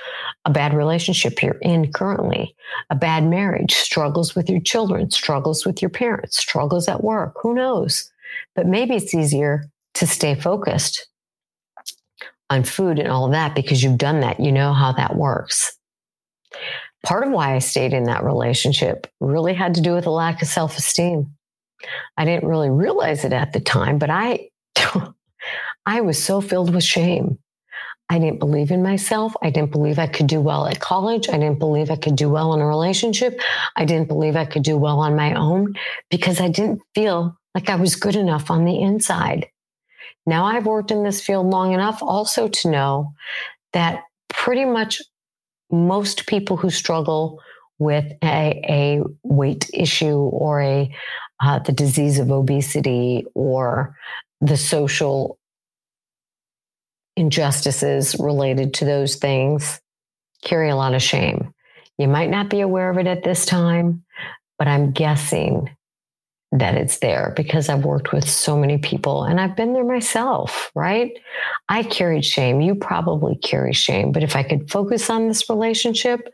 a 0.44 0.51
bad 0.51 0.75
relationship 0.75 1.40
you're 1.40 1.59
in 1.62 1.92
currently, 1.92 2.57
a 2.90 2.96
bad 2.96 3.25
marriage, 3.25 3.72
struggles 3.72 4.35
with 4.35 4.51
your 4.51 4.61
children, 4.61 5.11
struggles 5.11 5.64
with 5.64 5.81
your 5.81 5.90
parents, 5.90 6.37
struggles 6.37 6.88
at 6.88 7.05
work. 7.05 7.35
Who 7.42 7.55
knows? 7.55 8.11
But 8.57 8.66
maybe 8.66 8.96
it's 8.96 9.14
easier 9.14 9.64
to 9.94 10.07
stay 10.07 10.35
focused 10.35 11.07
on 12.51 12.64
food 12.64 12.98
and 12.98 13.09
all 13.09 13.27
of 13.27 13.33
that 13.33 13.55
because 13.55 13.83
you've 13.83 13.98
done 13.98 14.20
that. 14.20 14.40
You 14.40 14.51
know 14.51 14.72
how 14.72 14.92
that 14.92 15.16
works. 15.16 15.77
Part 17.05 17.27
of 17.27 17.33
why 17.33 17.55
I 17.55 17.61
stayed 17.61 17.92
in 17.92 18.05
that 18.05 18.25
relationship 18.25 19.07
really 19.20 19.55
had 19.55 19.75
to 19.75 19.81
do 19.81 19.94
with 19.94 20.07
a 20.07 20.11
lack 20.11 20.42
of 20.42 20.48
self 20.48 20.77
esteem. 20.77 21.35
I 22.16 22.25
didn't 22.25 22.48
really 22.48 22.70
realize 22.70 23.25
it 23.25 23.33
at 23.33 23.53
the 23.53 23.61
time, 23.61 23.98
but 23.98 24.11
I, 24.11 24.51
I 25.87 26.01
was 26.01 26.23
so 26.23 26.40
filled 26.40 26.75
with 26.75 26.85
shame. 26.85 27.38
I 28.09 28.18
didn't 28.18 28.40
believe 28.40 28.71
in 28.71 28.83
myself. 28.83 29.35
I 29.42 29.51
didn't 29.51 29.73
believe 29.73 29.99
I 29.99 30.07
could 30.07 30.27
do 30.27 30.40
well 30.40 30.66
at 30.66 30.81
college. 30.81 31.29
I 31.29 31.38
didn't 31.38 31.59
believe 31.59 31.90
I 31.90 31.97
could 31.97 32.16
do 32.16 32.29
well 32.29 32.53
in 32.53 32.61
a 32.61 32.66
relationship. 32.66 33.40
I 33.75 33.85
didn't 33.85 34.09
believe 34.09 34.37
I 34.37 34.45
could 34.45 34.62
do 34.62 34.77
well 34.77 35.01
on 35.01 35.16
my 35.16 35.35
own 35.35 35.75
because 36.11 36.40
I 36.40 36.49
didn't 36.49 36.83
feel 36.95 37.37
like 37.55 37.71
I 37.71 37.77
was 37.77 37.97
good 37.97 38.16
enough 38.16 38.51
on 38.51 38.64
the 38.64 38.81
inside. 38.81 39.49
Now 40.27 40.45
I've 40.45 40.66
worked 40.66 40.90
in 40.90 41.05
this 41.05 41.21
field 41.21 41.47
long 41.47 41.73
enough 41.73 42.03
also 42.03 42.49
to 42.49 42.71
know 42.71 43.14
that 43.73 44.03
pretty 44.29 44.64
much 44.64 45.01
most 45.71 46.27
people 46.27 46.57
who 46.57 46.71
struggle 46.71 47.40
with 47.79 48.12
a, 48.23 48.62
a 48.68 49.03
weight 49.23 49.71
issue 49.73 50.16
or 50.16 50.61
a 50.61 50.95
uh, 51.42 51.59
the 51.61 51.73
disease 51.73 52.18
of 52.18 52.31
obesity 52.31 53.25
or 53.35 53.97
the 54.40 54.57
social 54.57 55.38
injustices 57.16 58.16
related 58.18 58.75
to 58.75 58.85
those 58.85 59.16
things 59.16 59.81
carry 60.42 60.70
a 60.70 60.77
lot 60.77 60.94
of 60.94 61.03
shame. 61.03 61.53
You 61.98 62.09
might 62.09 62.31
not 62.31 62.51
be 62.51 62.61
aware 62.61 62.90
of 62.90 62.98
it 62.98 63.07
at 63.07 63.22
this 63.22 63.46
time, 63.46 64.05
but 64.59 64.66
I'm 64.66 64.92
guessing 64.92 65.70
that 66.53 66.75
it's 66.75 66.98
there 66.98 67.33
because 67.35 67.68
I've 67.68 67.85
worked 67.85 68.12
with 68.12 68.29
so 68.29 68.59
many 68.59 68.77
people 68.77 69.25
and 69.25 69.40
I've 69.40 69.57
been 69.57 69.72
there 69.72 69.85
myself, 69.85 70.70
right? 70.75 71.11
I 71.68 71.83
carried 71.83 72.25
shame. 72.25 72.61
You 72.61 72.75
probably 72.75 73.37
carry 73.37 73.72
shame. 73.72 74.12
But 74.12 74.22
if 74.22 74.37
I 74.37 74.42
could 74.42 74.70
focus 74.70 75.09
on 75.09 75.29
this 75.29 75.48
relationship, 75.48 76.29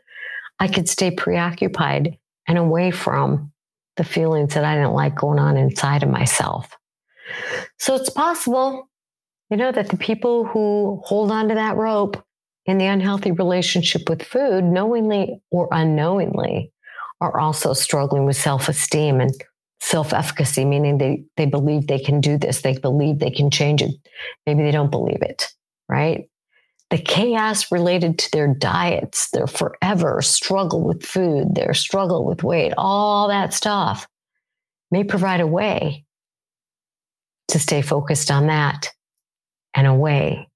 I 0.59 0.67
could 0.67 0.89
stay 0.89 1.11
preoccupied 1.11 2.17
and 2.47 2.57
away 2.57 2.91
from 2.91 3.53
the 3.95 4.03
feelings 4.03 4.53
that 4.55 4.65
I 4.65 4.75
didn't 4.75 4.93
like 4.93 5.15
going 5.15 5.39
on 5.39 5.55
inside 5.55 6.03
of 6.03 6.09
myself. 6.09 6.75
So 7.77 7.95
it's 7.95 8.09
possible, 8.09 8.89
you 9.49 9.57
know, 9.57 9.71
that 9.71 9.89
the 9.89 9.97
people 9.97 10.45
who 10.45 11.01
hold 11.03 11.31
on 11.31 11.49
to 11.49 11.55
that 11.55 11.75
rope 11.75 12.23
in 12.65 12.77
the 12.77 12.85
unhealthy 12.85 13.31
relationship 13.31 14.09
with 14.09 14.21
food, 14.21 14.63
knowingly 14.63 15.41
or 15.49 15.67
unknowingly, 15.71 16.71
are 17.21 17.39
also 17.39 17.73
struggling 17.73 18.25
with 18.25 18.37
self 18.37 18.69
esteem 18.69 19.19
and 19.19 19.33
self 19.81 20.13
efficacy, 20.13 20.65
meaning 20.65 20.97
they, 20.97 21.23
they 21.35 21.45
believe 21.45 21.87
they 21.87 21.99
can 21.99 22.21
do 22.21 22.37
this, 22.37 22.61
they 22.61 22.77
believe 22.77 23.19
they 23.19 23.31
can 23.31 23.49
change 23.49 23.81
it. 23.81 23.91
Maybe 24.45 24.63
they 24.63 24.71
don't 24.71 24.91
believe 24.91 25.21
it, 25.21 25.47
right? 25.87 26.29
The 26.91 26.97
chaos 26.97 27.71
related 27.71 28.17
to 28.19 28.31
their 28.31 28.47
diets, 28.47 29.29
their 29.31 29.47
forever 29.47 30.21
struggle 30.21 30.81
with 30.83 31.05
food, 31.05 31.55
their 31.55 31.73
struggle 31.73 32.25
with 32.25 32.43
weight, 32.43 32.73
all 32.77 33.27
that 33.27 33.53
stuff 33.53 34.07
may 34.91 35.03
provide 35.03 35.39
a 35.39 35.47
way 35.47 36.05
to 37.49 37.59
stay 37.59 37.81
focused 37.81 38.31
on 38.31 38.47
that 38.47 38.89
and 39.73 39.87
away 39.87 40.47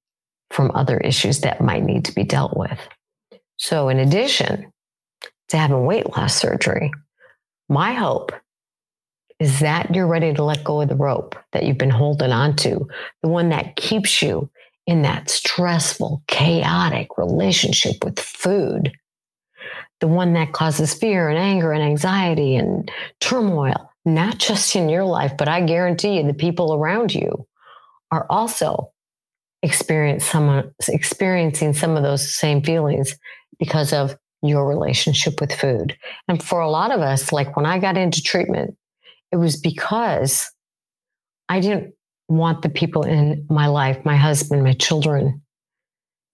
from 0.52 0.72
other 0.76 0.98
issues 0.98 1.42
that 1.42 1.62
might 1.62 1.84
need 1.84 2.06
to 2.06 2.14
be 2.14 2.24
dealt 2.24 2.56
with. 2.56 2.80
So, 3.58 3.90
in 3.90 4.00
addition 4.00 4.72
to 5.50 5.58
having 5.58 5.86
weight 5.86 6.16
loss 6.16 6.36
surgery, 6.36 6.92
my 7.70 7.94
hope 7.94 8.32
is 9.40 9.60
that 9.60 9.94
you're 9.94 10.08
ready 10.08 10.34
to 10.34 10.44
let 10.44 10.64
go 10.64 10.82
of 10.82 10.90
the 10.90 10.96
rope 10.96 11.36
that 11.52 11.64
you've 11.64 11.78
been 11.78 11.90
holding 11.90 12.32
on 12.32 12.56
to, 12.56 12.88
the 13.22 13.30
one 13.30 13.50
that 13.50 13.76
keeps 13.76 14.22
you 14.22 14.50
in 14.86 15.02
that 15.02 15.30
stressful, 15.30 16.24
chaotic 16.28 17.18
relationship 17.18 18.04
with 18.04 18.20
food, 18.20 18.92
the 20.00 20.08
one 20.08 20.34
that 20.34 20.54
causes 20.54 20.94
fear 20.94 21.30
and 21.30 21.38
anger 21.38 21.72
and 21.72 21.84
anxiety 21.84 22.56
and 22.56 22.92
turmoil, 23.20 23.92
not 24.06 24.38
just 24.38 24.76
in 24.76 24.88
your 24.88 25.06
life, 25.06 25.34
but 25.38 25.48
I 25.48 25.62
guarantee 25.62 26.18
you 26.18 26.24
the 26.24 26.34
people 26.34 26.74
around 26.74 27.14
you 27.14 27.48
are 28.12 28.26
also 28.30 28.93
experience 29.64 30.26
some, 30.26 30.72
experiencing 30.90 31.74
some 31.74 31.98
of 31.98 32.04
those 32.04 32.36
same 32.36 32.62
feelings 32.62 33.18
because 33.58 33.94
of 33.94 34.16
your 34.44 34.68
relationship 34.68 35.40
with 35.40 35.54
food. 35.54 35.98
And 36.28 36.44
for 36.44 36.60
a 36.60 36.70
lot 36.70 36.92
of 36.92 37.00
us, 37.00 37.32
like 37.32 37.56
when 37.56 37.66
I 37.66 37.80
got 37.80 37.98
into 37.98 38.22
treatment, 38.22 38.76
it 39.32 39.38
was 39.38 39.56
because 39.56 40.52
I 41.48 41.62
didn't 41.62 41.96
want 42.28 42.62
the 42.62 42.70
people 42.70 43.04
in 43.04 43.46
my 43.50 43.68
life, 43.68 44.04
my 44.06 44.18
husband, 44.18 44.64
my 44.64 44.74
children, 44.74 45.42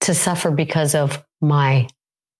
to 0.01 0.13
suffer 0.13 0.49
because 0.49 0.95
of 0.95 1.23
my 1.39 1.87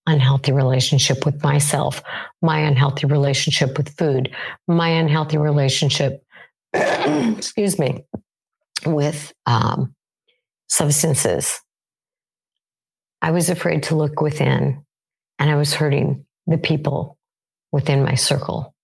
unhealthy 0.06 0.50
relationship 0.50 1.24
with 1.24 1.42
myself, 1.42 2.02
my 2.42 2.58
unhealthy 2.58 3.06
relationship 3.06 3.76
with 3.76 3.96
food, 3.96 4.34
my 4.66 4.88
unhealthy 4.88 5.38
relationship, 5.38 6.24
excuse 6.72 7.78
me, 7.78 8.04
with 8.86 9.32
um, 9.46 9.94
substances. 10.70 11.60
I 13.20 13.32
was 13.32 13.50
afraid 13.50 13.82
to 13.84 13.96
look 13.96 14.20
within 14.22 14.82
and 15.38 15.50
I 15.50 15.56
was 15.56 15.74
hurting 15.74 16.24
the 16.46 16.58
people 16.58 17.18
within 17.72 18.02
my 18.02 18.14
circle. 18.14 18.74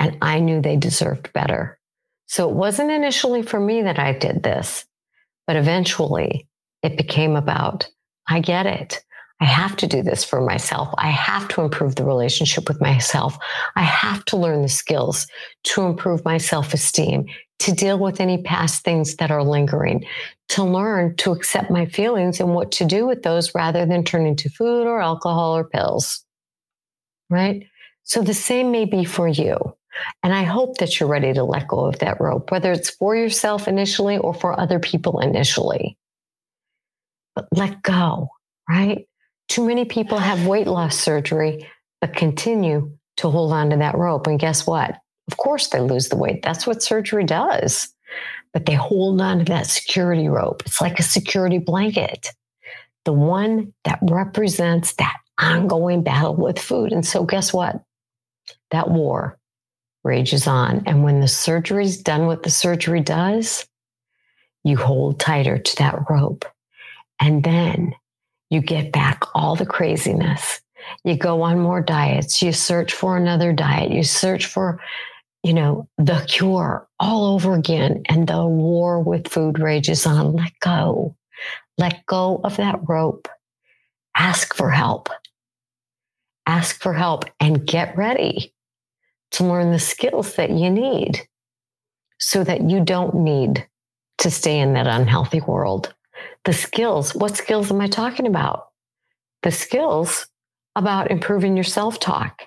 And 0.00 0.18
I 0.22 0.40
knew 0.40 0.60
they 0.60 0.76
deserved 0.76 1.32
better. 1.32 1.78
So 2.26 2.48
it 2.48 2.54
wasn't 2.56 2.90
initially 2.90 3.42
for 3.42 3.60
me 3.60 3.82
that 3.82 3.98
I 3.98 4.12
did 4.12 4.42
this, 4.42 4.84
but 5.46 5.56
eventually 5.56 6.48
it 6.82 6.96
became 6.96 7.36
about, 7.36 7.88
I 8.28 8.40
get 8.40 8.66
it. 8.66 9.04
I 9.40 9.44
have 9.44 9.76
to 9.76 9.86
do 9.86 10.02
this 10.02 10.24
for 10.24 10.40
myself. 10.40 10.88
I 10.96 11.10
have 11.10 11.48
to 11.48 11.60
improve 11.60 11.96
the 11.96 12.04
relationship 12.04 12.66
with 12.66 12.80
myself. 12.80 13.36
I 13.76 13.82
have 13.82 14.24
to 14.26 14.36
learn 14.36 14.62
the 14.62 14.68
skills 14.68 15.26
to 15.64 15.82
improve 15.82 16.24
my 16.24 16.38
self 16.38 16.72
esteem, 16.72 17.26
to 17.64 17.72
deal 17.72 17.98
with 17.98 18.20
any 18.20 18.42
past 18.42 18.84
things 18.84 19.16
that 19.16 19.30
are 19.30 19.42
lingering, 19.42 20.04
to 20.50 20.62
learn 20.62 21.16
to 21.16 21.32
accept 21.32 21.70
my 21.70 21.86
feelings 21.86 22.38
and 22.38 22.54
what 22.54 22.72
to 22.72 22.84
do 22.84 23.06
with 23.06 23.22
those 23.22 23.54
rather 23.54 23.86
than 23.86 24.04
turning 24.04 24.36
to 24.36 24.50
food 24.50 24.86
or 24.86 25.00
alcohol 25.00 25.56
or 25.56 25.64
pills. 25.64 26.22
Right? 27.30 27.66
So 28.02 28.20
the 28.20 28.34
same 28.34 28.70
may 28.70 28.84
be 28.84 29.04
for 29.04 29.26
you. 29.26 29.56
And 30.22 30.34
I 30.34 30.42
hope 30.42 30.76
that 30.78 31.00
you're 31.00 31.08
ready 31.08 31.32
to 31.32 31.42
let 31.42 31.68
go 31.68 31.86
of 31.86 32.00
that 32.00 32.20
rope, 32.20 32.50
whether 32.50 32.70
it's 32.70 32.90
for 32.90 33.16
yourself 33.16 33.66
initially 33.66 34.18
or 34.18 34.34
for 34.34 34.58
other 34.60 34.78
people 34.78 35.20
initially. 35.20 35.96
But 37.34 37.48
let 37.50 37.82
go, 37.82 38.28
right? 38.68 39.06
Too 39.48 39.66
many 39.66 39.86
people 39.86 40.18
have 40.18 40.46
weight 40.46 40.66
loss 40.66 40.98
surgery, 40.98 41.66
but 42.02 42.14
continue 42.14 42.98
to 43.18 43.30
hold 43.30 43.52
on 43.52 43.70
to 43.70 43.76
that 43.78 43.96
rope. 43.96 44.26
And 44.26 44.38
guess 44.38 44.66
what? 44.66 44.96
Of 45.28 45.36
course, 45.36 45.68
they 45.68 45.80
lose 45.80 46.08
the 46.08 46.16
weight. 46.16 46.42
That's 46.42 46.66
what 46.66 46.82
surgery 46.82 47.24
does. 47.24 47.88
But 48.52 48.66
they 48.66 48.74
hold 48.74 49.20
on 49.20 49.38
to 49.38 49.44
that 49.46 49.66
security 49.66 50.28
rope. 50.28 50.62
It's 50.66 50.80
like 50.80 50.98
a 50.98 51.04
security 51.04 51.58
blanket, 51.58 52.28
the 53.04 53.12
one 53.12 53.72
that 53.84 53.98
represents 54.02 54.94
that 54.94 55.16
ongoing 55.38 56.02
battle 56.02 56.36
with 56.36 56.58
food. 56.58 56.92
And 56.92 57.04
so, 57.04 57.24
guess 57.24 57.52
what? 57.52 57.82
That 58.70 58.90
war 58.90 59.38
rages 60.04 60.46
on. 60.46 60.82
And 60.86 61.02
when 61.02 61.20
the 61.20 61.28
surgery's 61.28 61.96
done 62.00 62.26
what 62.26 62.42
the 62.42 62.50
surgery 62.50 63.00
does, 63.00 63.66
you 64.62 64.76
hold 64.76 65.18
tighter 65.18 65.58
to 65.58 65.76
that 65.76 66.10
rope. 66.10 66.44
And 67.20 67.42
then 67.42 67.94
you 68.50 68.60
get 68.60 68.92
back 68.92 69.22
all 69.34 69.56
the 69.56 69.66
craziness. 69.66 70.60
You 71.04 71.16
go 71.16 71.42
on 71.42 71.58
more 71.58 71.80
diets. 71.80 72.42
You 72.42 72.52
search 72.52 72.92
for 72.92 73.16
another 73.16 73.52
diet. 73.52 73.90
You 73.90 74.04
search 74.04 74.46
for, 74.46 74.80
you 75.44 75.52
know, 75.52 75.86
the 75.98 76.24
cure 76.26 76.88
all 76.98 77.34
over 77.34 77.54
again. 77.54 78.02
And 78.06 78.26
the 78.26 78.44
war 78.46 79.00
with 79.00 79.28
food 79.28 79.60
rages 79.60 80.06
on. 80.06 80.32
Let 80.32 80.52
go. 80.60 81.14
Let 81.76 82.04
go 82.06 82.40
of 82.42 82.56
that 82.56 82.80
rope. 82.88 83.28
Ask 84.16 84.54
for 84.54 84.70
help. 84.70 85.10
Ask 86.46 86.80
for 86.80 86.94
help 86.94 87.26
and 87.40 87.66
get 87.66 87.96
ready 87.96 88.54
to 89.32 89.44
learn 89.44 89.70
the 89.70 89.78
skills 89.78 90.36
that 90.36 90.50
you 90.50 90.70
need 90.70 91.20
so 92.18 92.42
that 92.44 92.70
you 92.70 92.82
don't 92.82 93.14
need 93.14 93.66
to 94.18 94.30
stay 94.30 94.58
in 94.58 94.72
that 94.74 94.86
unhealthy 94.86 95.40
world. 95.40 95.92
The 96.44 96.52
skills, 96.52 97.14
what 97.14 97.36
skills 97.36 97.70
am 97.70 97.80
I 97.80 97.86
talking 97.86 98.26
about? 98.26 98.68
The 99.42 99.50
skills 99.50 100.26
about 100.76 101.10
improving 101.10 101.54
your 101.54 101.64
self 101.64 102.00
talk 102.00 102.44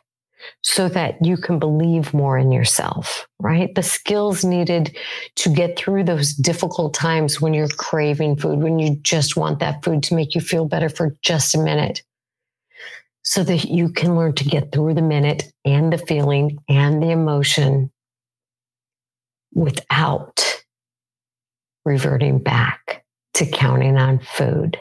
so 0.61 0.87
that 0.89 1.23
you 1.23 1.37
can 1.37 1.59
believe 1.59 2.13
more 2.13 2.37
in 2.37 2.51
yourself, 2.51 3.27
right? 3.39 3.73
The 3.75 3.83
skills 3.83 4.43
needed 4.43 4.95
to 5.35 5.49
get 5.49 5.77
through 5.77 6.03
those 6.03 6.33
difficult 6.33 6.93
times 6.93 7.41
when 7.41 7.53
you're 7.53 7.67
craving 7.67 8.37
food, 8.37 8.59
when 8.59 8.79
you 8.79 8.95
just 8.97 9.35
want 9.35 9.59
that 9.59 9.83
food 9.83 10.03
to 10.03 10.15
make 10.15 10.35
you 10.35 10.41
feel 10.41 10.65
better 10.65 10.89
for 10.89 11.15
just 11.21 11.55
a 11.55 11.59
minute 11.59 12.03
so 13.23 13.43
that 13.43 13.65
you 13.65 13.89
can 13.89 14.15
learn 14.15 14.33
to 14.33 14.45
get 14.45 14.71
through 14.71 14.93
the 14.93 15.01
minute 15.01 15.51
and 15.65 15.91
the 15.91 15.97
feeling 15.97 16.57
and 16.69 17.03
the 17.03 17.09
emotion 17.09 17.91
without 19.53 20.63
reverting 21.83 22.39
back 22.39 23.03
to 23.33 23.45
counting 23.45 23.97
on 23.97 24.19
food. 24.19 24.77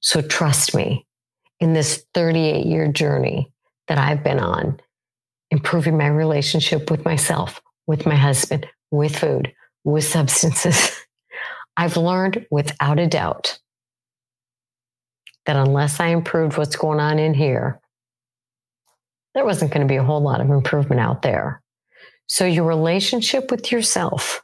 So 0.00 0.20
trust 0.20 0.74
me, 0.74 1.06
in 1.60 1.72
this 1.72 2.04
38 2.14 2.66
year 2.66 2.88
journey 2.88 3.52
that 3.88 3.98
I've 3.98 4.22
been 4.22 4.40
on, 4.40 4.80
improving 5.50 5.96
my 5.96 6.08
relationship 6.08 6.90
with 6.90 7.04
myself, 7.04 7.60
with 7.86 8.06
my 8.06 8.16
husband, 8.16 8.66
with 8.90 9.16
food, 9.16 9.52
with 9.84 10.04
substances, 10.04 10.92
I've 11.76 11.96
learned 11.96 12.46
without 12.50 12.98
a 12.98 13.06
doubt 13.06 13.58
that 15.44 15.56
unless 15.56 16.00
I 16.00 16.08
improved 16.08 16.58
what's 16.58 16.76
going 16.76 17.00
on 17.00 17.18
in 17.18 17.34
here, 17.34 17.80
there 19.34 19.44
wasn't 19.44 19.70
going 19.70 19.86
to 19.86 19.92
be 19.92 19.96
a 19.96 20.02
whole 20.02 20.20
lot 20.20 20.40
of 20.40 20.50
improvement 20.50 21.00
out 21.00 21.22
there. 21.22 21.62
So, 22.26 22.44
your 22.44 22.64
relationship 22.64 23.50
with 23.50 23.70
yourself, 23.70 24.42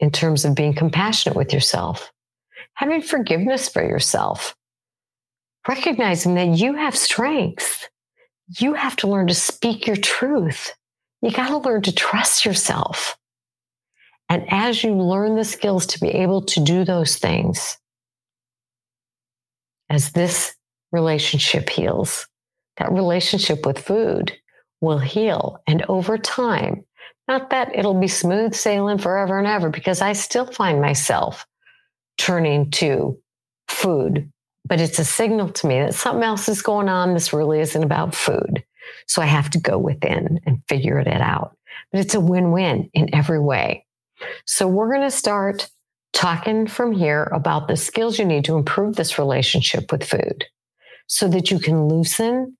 in 0.00 0.10
terms 0.10 0.44
of 0.44 0.54
being 0.54 0.74
compassionate 0.74 1.36
with 1.36 1.52
yourself, 1.52 2.12
having 2.74 3.00
forgiveness 3.00 3.68
for 3.68 3.82
yourself, 3.82 4.54
recognizing 5.66 6.34
that 6.34 6.58
you 6.58 6.74
have 6.74 6.96
strengths, 6.96 7.88
you 8.48 8.74
have 8.74 8.96
to 8.96 9.06
learn 9.06 9.28
to 9.28 9.34
speak 9.34 9.86
your 9.86 9.96
truth. 9.96 10.72
You 11.20 11.30
got 11.30 11.48
to 11.48 11.58
learn 11.58 11.82
to 11.82 11.94
trust 11.94 12.44
yourself. 12.44 13.16
And 14.28 14.44
as 14.48 14.82
you 14.82 14.94
learn 14.94 15.36
the 15.36 15.44
skills 15.44 15.86
to 15.86 16.00
be 16.00 16.08
able 16.08 16.42
to 16.46 16.60
do 16.60 16.84
those 16.84 17.16
things, 17.16 17.76
as 19.90 20.12
this 20.12 20.54
relationship 20.90 21.68
heals, 21.68 22.26
that 22.78 22.92
relationship 22.92 23.66
with 23.66 23.78
food 23.78 24.32
will 24.80 24.98
heal. 24.98 25.60
And 25.66 25.84
over 25.88 26.16
time, 26.18 26.84
not 27.28 27.50
that 27.50 27.76
it'll 27.76 27.98
be 27.98 28.08
smooth 28.08 28.54
sailing 28.54 28.98
forever 28.98 29.38
and 29.38 29.46
ever, 29.46 29.68
because 29.70 30.00
I 30.00 30.14
still 30.14 30.46
find 30.46 30.80
myself 30.80 31.46
turning 32.18 32.70
to 32.72 33.18
food, 33.68 34.30
but 34.72 34.80
it's 34.80 34.98
a 34.98 35.04
signal 35.04 35.50
to 35.50 35.66
me 35.66 35.80
that 35.80 35.94
something 35.94 36.22
else 36.24 36.48
is 36.48 36.62
going 36.62 36.88
on. 36.88 37.12
This 37.12 37.34
really 37.34 37.60
isn't 37.60 37.84
about 37.84 38.14
food. 38.14 38.64
So 39.06 39.20
I 39.20 39.26
have 39.26 39.50
to 39.50 39.60
go 39.60 39.76
within 39.76 40.40
and 40.46 40.62
figure 40.66 40.98
it 40.98 41.06
out. 41.08 41.58
But 41.90 42.00
it's 42.00 42.14
a 42.14 42.20
win 42.20 42.52
win 42.52 42.88
in 42.94 43.14
every 43.14 43.38
way. 43.38 43.84
So 44.46 44.66
we're 44.66 44.88
going 44.88 45.02
to 45.02 45.10
start 45.10 45.68
talking 46.14 46.66
from 46.66 46.92
here 46.92 47.24
about 47.34 47.68
the 47.68 47.76
skills 47.76 48.18
you 48.18 48.24
need 48.24 48.46
to 48.46 48.56
improve 48.56 48.96
this 48.96 49.18
relationship 49.18 49.92
with 49.92 50.04
food 50.04 50.46
so 51.06 51.28
that 51.28 51.50
you 51.50 51.58
can 51.58 51.88
loosen 51.88 52.56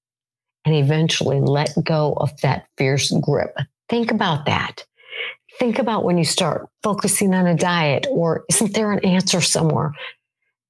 and 0.67 0.75
eventually 0.75 1.41
let 1.41 1.73
go 1.83 2.13
of 2.19 2.39
that 2.43 2.67
fierce 2.77 3.11
grip. 3.23 3.57
Think 3.89 4.11
about 4.11 4.45
that. 4.45 4.85
Think 5.59 5.79
about 5.79 6.05
when 6.05 6.19
you 6.19 6.25
start 6.25 6.69
focusing 6.83 7.33
on 7.33 7.47
a 7.47 7.55
diet, 7.55 8.07
or 8.11 8.45
isn't 8.51 8.75
there 8.75 8.93
an 8.93 9.03
answer 9.03 9.41
somewhere? 9.41 9.95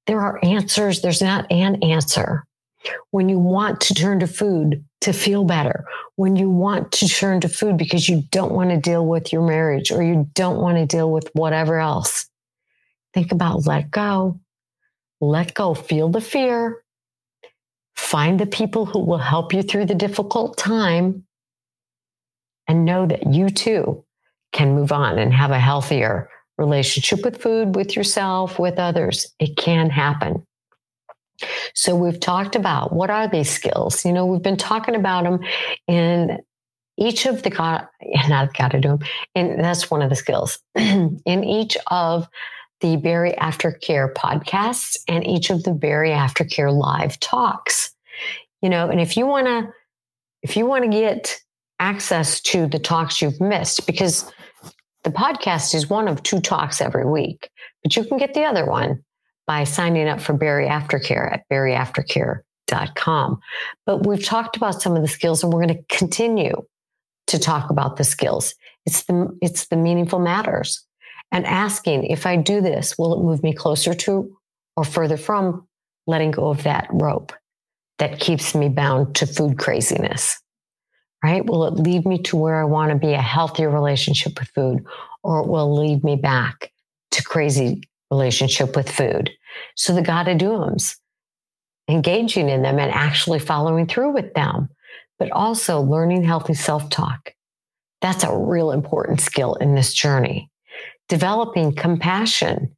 There 0.07 0.21
are 0.21 0.43
answers, 0.43 1.01
there's 1.01 1.21
not 1.21 1.51
an 1.51 1.81
answer. 1.83 2.45
When 3.11 3.29
you 3.29 3.39
want 3.39 3.79
to 3.81 3.93
turn 3.93 4.19
to 4.19 4.27
food 4.27 4.83
to 5.01 5.13
feel 5.13 5.45
better, 5.45 5.85
when 6.15 6.35
you 6.35 6.49
want 6.49 6.91
to 6.93 7.07
turn 7.07 7.39
to 7.41 7.49
food 7.49 7.77
because 7.77 8.09
you 8.09 8.23
don't 8.29 8.51
want 8.51 8.71
to 8.71 8.77
deal 8.77 9.05
with 9.05 9.31
your 9.31 9.41
marriage 9.41 9.91
or 9.91 10.03
you 10.03 10.29
don't 10.33 10.59
want 10.59 10.77
to 10.77 10.85
deal 10.85 11.09
with 11.09 11.29
whatever 11.33 11.79
else, 11.79 12.29
think 13.13 13.31
about 13.31 13.65
let 13.65 13.89
go. 13.89 14.39
Let 15.21 15.53
go. 15.53 15.73
Feel 15.73 16.09
the 16.09 16.19
fear. 16.19 16.83
Find 17.95 18.37
the 18.37 18.45
people 18.45 18.85
who 18.85 18.99
will 18.99 19.17
help 19.17 19.53
you 19.53 19.63
through 19.63 19.85
the 19.85 19.95
difficult 19.95 20.57
time 20.57 21.25
and 22.67 22.83
know 22.83 23.05
that 23.05 23.33
you 23.33 23.49
too 23.49 24.03
can 24.51 24.75
move 24.75 24.91
on 24.91 25.17
and 25.17 25.33
have 25.33 25.51
a 25.51 25.59
healthier 25.59 26.29
relationship 26.63 27.23
with 27.23 27.41
food, 27.41 27.75
with 27.75 27.95
yourself, 27.95 28.59
with 28.59 28.79
others. 28.79 29.33
It 29.39 29.57
can 29.57 29.89
happen. 29.89 30.45
So 31.73 31.95
we've 31.95 32.19
talked 32.19 32.55
about 32.55 32.93
what 32.93 33.09
are 33.09 33.27
these 33.27 33.49
skills? 33.49 34.05
You 34.05 34.13
know, 34.13 34.25
we've 34.25 34.41
been 34.41 34.57
talking 34.57 34.95
about 34.95 35.23
them 35.23 35.39
in 35.87 36.39
each 36.97 37.25
of 37.25 37.43
the 37.43 37.49
got 37.49 37.89
not 38.27 38.55
got 38.55 38.71
to 38.71 38.79
do 38.79 38.89
them, 38.89 38.99
and 39.35 39.63
that's 39.63 39.89
one 39.89 40.01
of 40.01 40.09
the 40.09 40.15
skills 40.15 40.59
in 40.75 41.21
each 41.43 41.77
of 41.87 42.27
the 42.81 42.97
Bari 42.97 43.33
Aftercare 43.33 44.13
podcasts 44.13 44.97
and 45.07 45.25
each 45.25 45.49
of 45.49 45.63
the 45.63 45.71
Bari 45.71 46.09
Aftercare 46.09 46.75
live 46.75 47.19
talks. 47.19 47.93
You 48.61 48.69
know, 48.69 48.89
and 48.89 48.99
if 48.99 49.17
you 49.17 49.25
want 49.25 49.47
to, 49.47 49.73
if 50.41 50.55
you 50.55 50.65
want 50.65 50.83
to 50.83 50.89
get 50.89 51.39
access 51.79 52.39
to 52.41 52.67
the 52.67 52.79
talks 52.79 53.21
you've 53.21 53.41
missed, 53.41 53.87
because 53.87 54.31
the 55.03 55.11
podcast 55.11 55.75
is 55.75 55.89
one 55.89 56.07
of 56.07 56.23
two 56.23 56.39
talks 56.39 56.81
every 56.81 57.05
week, 57.05 57.49
but 57.81 57.95
you 57.95 58.03
can 58.05 58.17
get 58.17 58.33
the 58.33 58.43
other 58.43 58.65
one 58.65 59.03
by 59.45 59.63
signing 59.63 60.07
up 60.07 60.21
for 60.21 60.33
Bari 60.33 60.67
Aftercare 60.67 61.31
at 61.31 61.43
bariaftercare.com. 61.51 63.39
But 63.85 64.07
we've 64.07 64.23
talked 64.23 64.55
about 64.55 64.81
some 64.81 64.95
of 64.95 65.01
the 65.01 65.07
skills 65.07 65.43
and 65.43 65.51
we're 65.51 65.63
going 65.63 65.77
to 65.77 65.95
continue 65.95 66.63
to 67.27 67.39
talk 67.39 67.69
about 67.69 67.97
the 67.97 68.03
skills. 68.03 68.55
It's 68.85 69.03
the, 69.03 69.37
it's 69.41 69.67
the 69.67 69.77
meaningful 69.77 70.19
matters 70.19 70.85
and 71.33 71.47
asking 71.47 72.05
if 72.05 72.27
I 72.27 72.37
do 72.37 72.61
this, 72.61 72.95
will 72.97 73.19
it 73.19 73.23
move 73.23 73.41
me 73.41 73.53
closer 73.53 73.95
to 73.95 74.37
or 74.77 74.83
further 74.83 75.17
from 75.17 75.67
letting 76.05 76.31
go 76.31 76.49
of 76.49 76.63
that 76.63 76.87
rope 76.91 77.33
that 77.97 78.19
keeps 78.19 78.53
me 78.53 78.69
bound 78.69 79.15
to 79.15 79.25
food 79.25 79.57
craziness? 79.57 80.39
Right? 81.23 81.45
Will 81.45 81.65
it 81.65 81.75
lead 81.75 82.05
me 82.05 82.21
to 82.23 82.35
where 82.35 82.59
I 82.59 82.65
want 82.65 82.91
to 82.91 82.97
be 82.97 83.13
a 83.13 83.21
healthier 83.21 83.69
relationship 83.69 84.37
with 84.39 84.49
food 84.49 84.85
or 85.23 85.39
it 85.39 85.47
will 85.47 85.73
lead 85.73 86.03
me 86.03 86.17
back 86.17 86.71
to 87.11 87.23
crazy 87.23 87.81
relationship 88.11 88.75
with 88.75 88.89
food. 88.89 89.31
So 89.75 89.93
the 89.93 90.01
gotta 90.01 90.35
do 90.35 90.53
engaging 91.89 92.49
in 92.49 92.61
them 92.61 92.79
and 92.79 92.91
actually 92.91 93.39
following 93.39 93.87
through 93.87 94.13
with 94.13 94.33
them, 94.33 94.69
but 95.19 95.31
also 95.31 95.81
learning 95.81 96.23
healthy 96.23 96.53
self 96.53 96.89
talk. 96.89 97.33
That's 98.01 98.23
a 98.23 98.35
real 98.35 98.71
important 98.71 99.21
skill 99.21 99.55
in 99.55 99.75
this 99.75 99.93
journey. 99.93 100.49
Developing 101.09 101.73
compassion, 101.75 102.75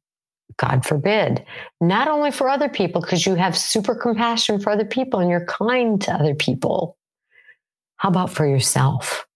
God 0.56 0.84
forbid, 0.84 1.44
not 1.80 2.08
only 2.08 2.30
for 2.30 2.48
other 2.48 2.68
people, 2.68 3.00
because 3.00 3.26
you 3.26 3.34
have 3.34 3.56
super 3.56 3.94
compassion 3.94 4.60
for 4.60 4.70
other 4.70 4.84
people 4.84 5.20
and 5.20 5.30
you're 5.30 5.46
kind 5.46 6.00
to 6.02 6.12
other 6.12 6.34
people. 6.34 6.96
How 7.96 8.08
about 8.10 8.30
for 8.30 8.46
yourself? 8.46 9.26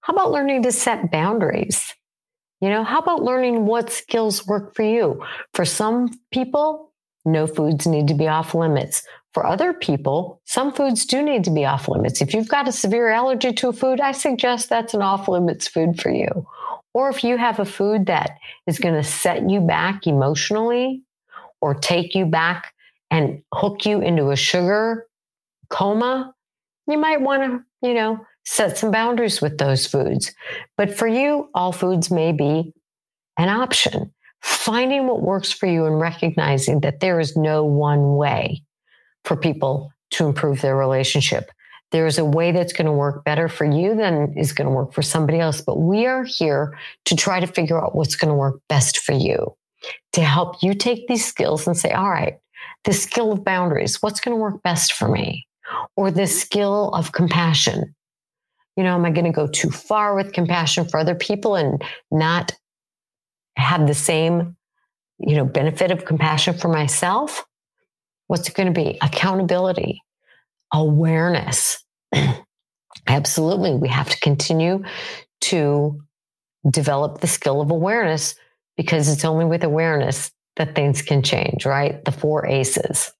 How 0.00 0.12
about 0.14 0.32
learning 0.32 0.62
to 0.64 0.72
set 0.72 1.10
boundaries? 1.10 1.94
You 2.60 2.68
know, 2.68 2.84
how 2.84 2.98
about 2.98 3.22
learning 3.22 3.66
what 3.66 3.90
skills 3.90 4.46
work 4.46 4.74
for 4.74 4.82
you? 4.82 5.24
For 5.54 5.64
some 5.64 6.10
people, 6.30 6.92
no 7.24 7.46
foods 7.46 7.86
need 7.86 8.08
to 8.08 8.14
be 8.14 8.28
off 8.28 8.54
limits. 8.54 9.02
For 9.32 9.46
other 9.46 9.72
people, 9.72 10.40
some 10.44 10.72
foods 10.72 11.06
do 11.06 11.22
need 11.22 11.44
to 11.44 11.50
be 11.50 11.64
off 11.64 11.88
limits. 11.88 12.20
If 12.20 12.34
you've 12.34 12.48
got 12.48 12.68
a 12.68 12.72
severe 12.72 13.10
allergy 13.10 13.52
to 13.52 13.68
a 13.68 13.72
food, 13.72 14.00
I 14.00 14.12
suggest 14.12 14.68
that's 14.68 14.94
an 14.94 15.02
off 15.02 15.28
limits 15.28 15.68
food 15.68 16.00
for 16.00 16.10
you. 16.10 16.46
Or 16.92 17.08
if 17.08 17.22
you 17.22 17.36
have 17.36 17.60
a 17.60 17.64
food 17.64 18.06
that 18.06 18.38
is 18.66 18.80
going 18.80 18.94
to 18.94 19.04
set 19.04 19.48
you 19.48 19.60
back 19.60 20.06
emotionally 20.06 21.02
or 21.60 21.74
take 21.74 22.14
you 22.14 22.26
back 22.26 22.74
and 23.10 23.42
hook 23.54 23.86
you 23.86 24.00
into 24.00 24.30
a 24.30 24.36
sugar 24.36 25.06
coma, 25.68 26.34
you 26.88 26.98
might 26.98 27.20
want 27.20 27.42
to, 27.42 27.64
you 27.82 27.94
know, 27.94 28.24
set 28.44 28.78
some 28.78 28.90
boundaries 28.90 29.40
with 29.40 29.58
those 29.58 29.86
foods. 29.86 30.32
But 30.76 30.96
for 30.96 31.06
you, 31.06 31.48
all 31.54 31.72
foods 31.72 32.10
may 32.10 32.32
be 32.32 32.72
an 33.38 33.48
option. 33.48 34.12
Finding 34.42 35.06
what 35.06 35.22
works 35.22 35.52
for 35.52 35.66
you 35.66 35.84
and 35.84 36.00
recognizing 36.00 36.80
that 36.80 37.00
there 37.00 37.20
is 37.20 37.36
no 37.36 37.64
one 37.64 38.16
way 38.16 38.62
for 39.24 39.36
people 39.36 39.92
to 40.12 40.26
improve 40.26 40.62
their 40.62 40.76
relationship. 40.76 41.50
There 41.92 42.06
is 42.06 42.18
a 42.18 42.24
way 42.24 42.52
that's 42.52 42.72
going 42.72 42.86
to 42.86 42.92
work 42.92 43.24
better 43.24 43.48
for 43.48 43.64
you 43.64 43.94
than 43.94 44.32
is 44.38 44.52
going 44.52 44.68
to 44.68 44.74
work 44.74 44.94
for 44.94 45.02
somebody 45.02 45.40
else. 45.40 45.60
But 45.60 45.80
we 45.80 46.06
are 46.06 46.24
here 46.24 46.78
to 47.06 47.16
try 47.16 47.40
to 47.40 47.46
figure 47.46 47.82
out 47.82 47.94
what's 47.94 48.16
going 48.16 48.28
to 48.28 48.34
work 48.34 48.60
best 48.68 48.98
for 48.98 49.12
you, 49.12 49.54
to 50.12 50.22
help 50.22 50.62
you 50.62 50.72
take 50.72 51.06
these 51.06 51.26
skills 51.26 51.66
and 51.66 51.76
say, 51.76 51.90
all 51.90 52.10
right, 52.10 52.34
the 52.84 52.92
skill 52.92 53.32
of 53.32 53.44
boundaries, 53.44 54.00
what's 54.02 54.20
going 54.20 54.36
to 54.36 54.40
work 54.40 54.62
best 54.62 54.92
for 54.92 55.08
me? 55.08 55.46
Or 55.96 56.10
the 56.10 56.22
mm-hmm. 56.22 56.30
skill 56.30 56.90
of 56.90 57.12
compassion, 57.12 57.94
you 58.76 58.84
know, 58.84 58.94
am 58.94 59.04
I 59.04 59.10
going 59.10 59.26
to 59.26 59.32
go 59.32 59.46
too 59.46 59.70
far 59.70 60.14
with 60.14 60.32
compassion 60.32 60.88
for 60.88 60.98
other 60.98 61.14
people 61.14 61.56
and 61.56 61.82
not 62.10 62.52
have 63.56 63.86
the 63.86 63.94
same, 63.94 64.56
you 65.18 65.36
know, 65.36 65.44
benefit 65.44 65.90
of 65.90 66.04
compassion 66.04 66.56
for 66.56 66.68
myself? 66.68 67.44
What's 68.28 68.48
it 68.48 68.54
going 68.54 68.72
to 68.72 68.80
be? 68.80 68.96
Accountability, 69.02 70.02
awareness. 70.72 71.84
Absolutely. 73.06 73.74
We 73.74 73.88
have 73.88 74.08
to 74.08 74.20
continue 74.20 74.84
to 75.42 76.00
develop 76.68 77.20
the 77.20 77.26
skill 77.26 77.60
of 77.60 77.70
awareness 77.70 78.34
because 78.76 79.08
it's 79.08 79.24
only 79.24 79.44
with 79.44 79.64
awareness 79.64 80.30
that 80.56 80.74
things 80.74 81.02
can 81.02 81.22
change, 81.22 81.66
right? 81.66 82.04
The 82.04 82.12
four 82.12 82.46
ACEs. 82.46 83.12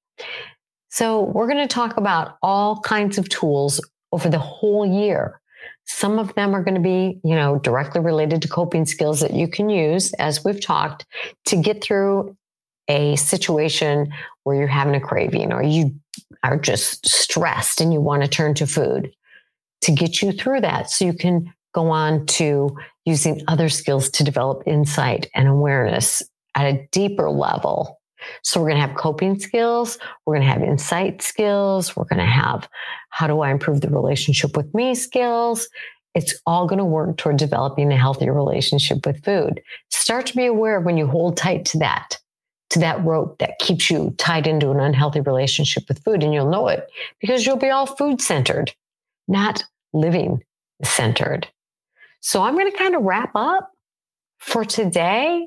So, 0.90 1.22
we're 1.22 1.46
going 1.46 1.66
to 1.66 1.72
talk 1.72 1.96
about 1.96 2.36
all 2.42 2.80
kinds 2.80 3.16
of 3.16 3.28
tools 3.28 3.80
over 4.12 4.28
the 4.28 4.38
whole 4.38 4.84
year. 4.84 5.40
Some 5.86 6.18
of 6.18 6.34
them 6.34 6.54
are 6.54 6.62
going 6.62 6.74
to 6.74 6.80
be, 6.80 7.20
you 7.24 7.34
know, 7.34 7.58
directly 7.58 8.00
related 8.00 8.42
to 8.42 8.48
coping 8.48 8.86
skills 8.86 9.20
that 9.20 9.34
you 9.34 9.48
can 9.48 9.68
use, 9.68 10.12
as 10.14 10.44
we've 10.44 10.60
talked, 10.60 11.06
to 11.46 11.56
get 11.56 11.82
through 11.82 12.36
a 12.88 13.16
situation 13.16 14.12
where 14.42 14.56
you're 14.56 14.66
having 14.66 14.94
a 14.94 15.00
craving 15.00 15.52
or 15.52 15.62
you 15.62 15.94
are 16.42 16.58
just 16.58 17.06
stressed 17.08 17.80
and 17.80 17.92
you 17.92 18.00
want 18.00 18.22
to 18.22 18.28
turn 18.28 18.54
to 18.54 18.66
food 18.66 19.12
to 19.82 19.92
get 19.92 20.20
you 20.20 20.32
through 20.32 20.60
that 20.60 20.90
so 20.90 21.04
you 21.04 21.12
can 21.12 21.52
go 21.72 21.90
on 21.90 22.26
to 22.26 22.76
using 23.04 23.42
other 23.48 23.68
skills 23.68 24.10
to 24.10 24.24
develop 24.24 24.62
insight 24.66 25.30
and 25.34 25.46
awareness 25.46 26.22
at 26.54 26.66
a 26.66 26.88
deeper 26.90 27.30
level 27.30 27.99
so 28.42 28.60
we're 28.60 28.68
going 28.68 28.80
to 28.80 28.86
have 28.86 28.96
coping 28.96 29.38
skills. 29.38 29.98
We're 30.24 30.36
going 30.36 30.46
to 30.46 30.52
have 30.52 30.62
insight 30.62 31.22
skills. 31.22 31.96
We're 31.96 32.04
going 32.04 32.18
to 32.18 32.24
have 32.24 32.68
how 33.10 33.26
do 33.26 33.40
I 33.40 33.50
improve 33.50 33.80
the 33.80 33.90
relationship 33.90 34.56
with 34.56 34.72
me 34.74 34.94
skills. 34.94 35.68
It's 36.14 36.34
all 36.46 36.66
going 36.66 36.78
to 36.78 36.84
work 36.84 37.16
toward 37.16 37.36
developing 37.36 37.92
a 37.92 37.96
healthy 37.96 38.28
relationship 38.30 39.06
with 39.06 39.24
food. 39.24 39.60
Start 39.90 40.26
to 40.26 40.36
be 40.36 40.46
aware 40.46 40.80
when 40.80 40.96
you 40.96 41.06
hold 41.06 41.36
tight 41.36 41.64
to 41.66 41.78
that, 41.78 42.18
to 42.70 42.78
that 42.80 43.04
rope 43.04 43.38
that 43.38 43.58
keeps 43.60 43.90
you 43.90 44.14
tied 44.18 44.46
into 44.46 44.70
an 44.70 44.80
unhealthy 44.80 45.20
relationship 45.20 45.84
with 45.88 46.02
food. 46.02 46.24
And 46.24 46.34
you'll 46.34 46.50
know 46.50 46.68
it 46.68 46.88
because 47.20 47.46
you'll 47.46 47.56
be 47.56 47.70
all 47.70 47.86
food 47.86 48.20
centered, 48.20 48.72
not 49.28 49.64
living 49.92 50.42
centered. 50.82 51.48
So 52.20 52.42
I'm 52.42 52.54
going 52.54 52.70
to 52.70 52.76
kind 52.76 52.96
of 52.96 53.02
wrap 53.02 53.30
up 53.34 53.70
for 54.38 54.64
today. 54.64 55.46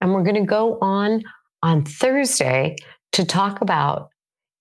And 0.00 0.14
we're 0.14 0.22
going 0.22 0.36
to 0.36 0.46
go 0.46 0.78
on 0.80 1.24
on 1.62 1.84
Thursday 1.84 2.76
to 3.12 3.24
talk 3.24 3.60
about 3.60 4.10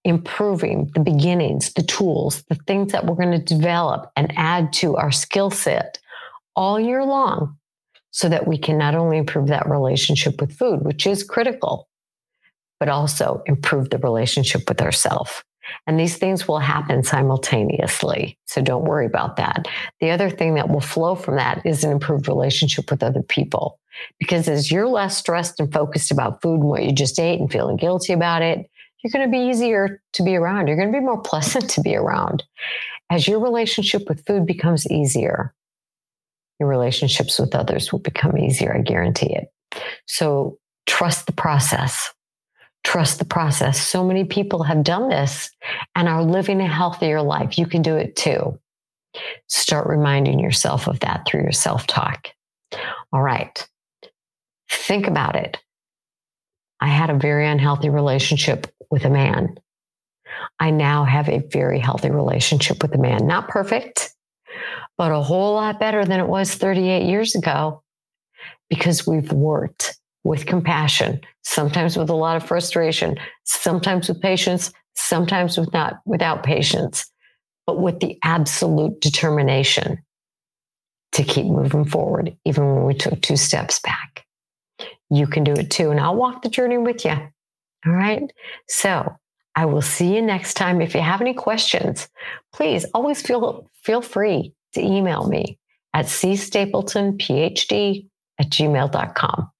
improving 0.03 0.89
the 0.93 0.99
beginnings, 1.01 1.73
the 1.73 1.83
tools, 1.83 2.43
the 2.49 2.55
things 2.67 2.91
that 2.91 3.05
we're 3.05 3.15
going 3.15 3.31
to 3.31 3.55
develop 3.55 4.11
and 4.15 4.33
add 4.37 4.71
to 4.73 4.95
our 4.95 5.11
skill 5.11 5.51
set 5.51 5.99
all 6.55 6.79
year 6.79 7.03
long 7.03 7.57
so 8.11 8.27
that 8.29 8.47
we 8.47 8.57
can 8.57 8.77
not 8.77 8.95
only 8.95 9.17
improve 9.17 9.47
that 9.47 9.69
relationship 9.69 10.41
with 10.41 10.57
food, 10.57 10.83
which 10.83 11.05
is 11.05 11.23
critical, 11.23 11.87
but 12.79 12.89
also 12.89 13.43
improve 13.45 13.89
the 13.89 13.97
relationship 13.99 14.67
with 14.67 14.81
ourselves. 14.81 15.43
And 15.87 15.99
these 15.99 16.17
things 16.17 16.47
will 16.47 16.59
happen 16.59 17.03
simultaneously. 17.03 18.37
So 18.45 18.61
don't 18.61 18.85
worry 18.85 19.05
about 19.05 19.37
that. 19.37 19.67
The 19.99 20.11
other 20.11 20.29
thing 20.29 20.55
that 20.55 20.69
will 20.69 20.81
flow 20.81 21.15
from 21.15 21.35
that 21.35 21.65
is 21.65 21.83
an 21.83 21.91
improved 21.91 22.27
relationship 22.27 22.89
with 22.91 23.03
other 23.03 23.21
people. 23.21 23.79
Because 24.19 24.47
as 24.47 24.71
you're 24.71 24.87
less 24.87 25.17
stressed 25.17 25.59
and 25.59 25.71
focused 25.71 26.11
about 26.11 26.41
food 26.41 26.61
and 26.61 26.69
what 26.69 26.83
you 26.83 26.91
just 26.91 27.19
ate 27.19 27.39
and 27.39 27.51
feeling 27.51 27.77
guilty 27.77 28.13
about 28.13 28.41
it, 28.41 28.69
you're 29.03 29.11
going 29.11 29.29
to 29.29 29.31
be 29.31 29.49
easier 29.49 30.01
to 30.13 30.23
be 30.23 30.35
around. 30.35 30.67
You're 30.67 30.77
going 30.77 30.91
to 30.91 30.97
be 30.97 31.03
more 31.03 31.21
pleasant 31.23 31.69
to 31.71 31.81
be 31.81 31.95
around. 31.95 32.43
As 33.09 33.27
your 33.27 33.39
relationship 33.39 34.07
with 34.07 34.25
food 34.25 34.45
becomes 34.45 34.89
easier, 34.91 35.53
your 36.59 36.69
relationships 36.69 37.39
with 37.39 37.55
others 37.55 37.91
will 37.91 37.99
become 37.99 38.37
easier. 38.37 38.75
I 38.75 38.81
guarantee 38.81 39.33
it. 39.33 39.51
So 40.05 40.57
trust 40.85 41.25
the 41.25 41.31
process. 41.31 42.13
Trust 42.83 43.19
the 43.19 43.25
process. 43.25 43.79
So 43.79 44.03
many 44.03 44.23
people 44.23 44.63
have 44.63 44.83
done 44.83 45.09
this 45.09 45.51
and 45.95 46.07
are 46.07 46.23
living 46.23 46.61
a 46.61 46.67
healthier 46.67 47.21
life. 47.21 47.57
You 47.57 47.67
can 47.67 47.81
do 47.81 47.95
it 47.95 48.15
too. 48.15 48.59
Start 49.47 49.87
reminding 49.87 50.39
yourself 50.39 50.87
of 50.87 50.99
that 51.01 51.25
through 51.27 51.41
your 51.41 51.51
self 51.51 51.87
talk. 51.87 52.29
All 53.11 53.21
right. 53.21 53.67
Think 54.71 55.07
about 55.07 55.35
it. 55.35 55.57
I 56.79 56.87
had 56.87 57.09
a 57.09 57.17
very 57.17 57.47
unhealthy 57.47 57.89
relationship 57.89 58.67
with 58.89 59.05
a 59.05 59.09
man. 59.09 59.59
I 60.59 60.71
now 60.71 61.03
have 61.03 61.27
a 61.27 61.39
very 61.51 61.79
healthy 61.79 62.09
relationship 62.09 62.81
with 62.81 62.93
a 62.95 62.97
man. 62.97 63.27
Not 63.27 63.49
perfect, 63.49 64.13
but 64.97 65.11
a 65.11 65.21
whole 65.21 65.55
lot 65.55 65.79
better 65.79 66.05
than 66.05 66.19
it 66.19 66.27
was 66.27 66.53
38 66.53 67.05
years 67.05 67.35
ago 67.35 67.83
because 68.69 69.05
we've 69.05 69.31
worked 69.31 69.97
with 70.23 70.45
compassion, 70.45 71.21
sometimes 71.43 71.97
with 71.97 72.09
a 72.09 72.15
lot 72.15 72.35
of 72.35 72.43
frustration, 72.43 73.17
sometimes 73.45 74.09
with 74.09 74.21
patience, 74.21 74.71
sometimes 74.95 75.57
with 75.57 75.71
not 75.73 75.99
without 76.05 76.43
patience, 76.43 77.09
but 77.65 77.79
with 77.79 77.99
the 77.99 78.17
absolute 78.23 78.99
determination 79.01 79.97
to 81.13 81.23
keep 81.23 81.45
moving 81.45 81.85
forward, 81.85 82.35
even 82.45 82.75
when 82.75 82.85
we 82.85 82.93
took 82.93 83.21
two 83.21 83.37
steps 83.37 83.79
back. 83.79 84.25
You 85.09 85.25
can 85.25 85.43
do 85.43 85.53
it 85.53 85.71
too. 85.71 85.89
And 85.89 85.99
I'll 85.99 86.15
walk 86.15 86.43
the 86.43 86.49
journey 86.49 86.77
with 86.77 87.05
you. 87.05 87.11
All 87.11 87.93
right. 87.93 88.31
So 88.67 89.15
I 89.55 89.65
will 89.65 89.81
see 89.81 90.15
you 90.15 90.21
next 90.21 90.53
time. 90.53 90.81
If 90.81 90.93
you 90.93 91.01
have 91.01 91.21
any 91.21 91.33
questions, 91.33 92.07
please 92.53 92.85
always 92.93 93.21
feel, 93.21 93.69
feel 93.83 94.01
free 94.01 94.53
to 94.73 94.81
email 94.81 95.27
me 95.27 95.57
at 95.93 96.05
cstapletonphd 96.05 98.07
at 98.39 98.49
gmail.com. 98.49 99.51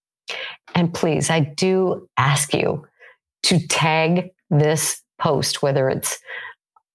And 0.76 0.94
please, 0.94 1.30
I 1.30 1.40
do 1.40 2.08
ask 2.18 2.54
you 2.54 2.86
to 3.44 3.68
tag 3.68 4.32
this 4.50 5.02
post, 5.20 5.62
whether 5.62 5.90
it's, 5.90 6.20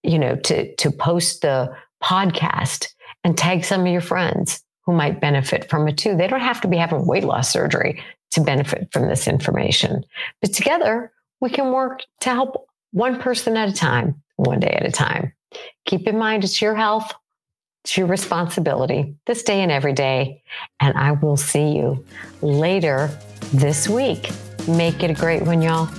you 0.03 0.18
know, 0.18 0.37
to, 0.37 0.74
to 0.76 0.91
post 0.91 1.43
the 1.43 1.74
podcast 2.03 2.89
and 3.22 3.37
tag 3.37 3.64
some 3.64 3.82
of 3.82 3.87
your 3.87 4.01
friends 4.01 4.62
who 4.85 4.93
might 4.93 5.20
benefit 5.20 5.68
from 5.70 5.89
it 5.89 5.97
too. 5.97 6.16
They 6.16 6.26
don't 6.26 6.41
have 6.41 6.61
to 6.61 6.68
be 6.68 6.76
having 6.76 7.07
weight 7.07 7.24
loss 7.24 7.51
surgery 7.51 8.03
to 8.32 8.41
benefit 8.41 8.89
from 8.93 9.09
this 9.09 9.26
information, 9.26 10.05
but 10.41 10.53
together 10.53 11.12
we 11.41 11.51
can 11.51 11.72
work 11.72 12.01
to 12.20 12.30
help 12.30 12.66
one 12.93 13.20
person 13.20 13.57
at 13.57 13.68
a 13.68 13.72
time, 13.72 14.22
one 14.37 14.61
day 14.61 14.76
at 14.80 14.87
a 14.87 14.91
time. 14.91 15.32
Keep 15.87 16.07
in 16.09 16.18
mind, 16.18 16.45
it's 16.45 16.61
your 16.61 16.74
health, 16.74 17.12
it's 17.85 17.99
your 17.99 18.07
responsibility 18.07 19.14
this 19.26 19.43
day 19.43 19.61
and 19.61 19.70
every 19.70 19.93
day. 19.93 20.43
And 20.80 20.97
I 20.97 21.12
will 21.12 21.37
see 21.37 21.76
you 21.76 22.03
later 22.41 23.11
this 23.53 23.91
week. 23.91 24.30
Make 24.66 25.03
it 25.03 25.11
a 25.11 25.14
great 25.14 25.43
one, 25.43 25.61
y'all. 25.61 25.91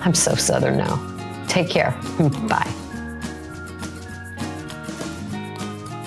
I'm 0.00 0.14
so 0.14 0.34
Southern 0.34 0.78
now. 0.78 0.96
Take 1.46 1.68
care. 1.68 1.90
Bye. 2.48 2.72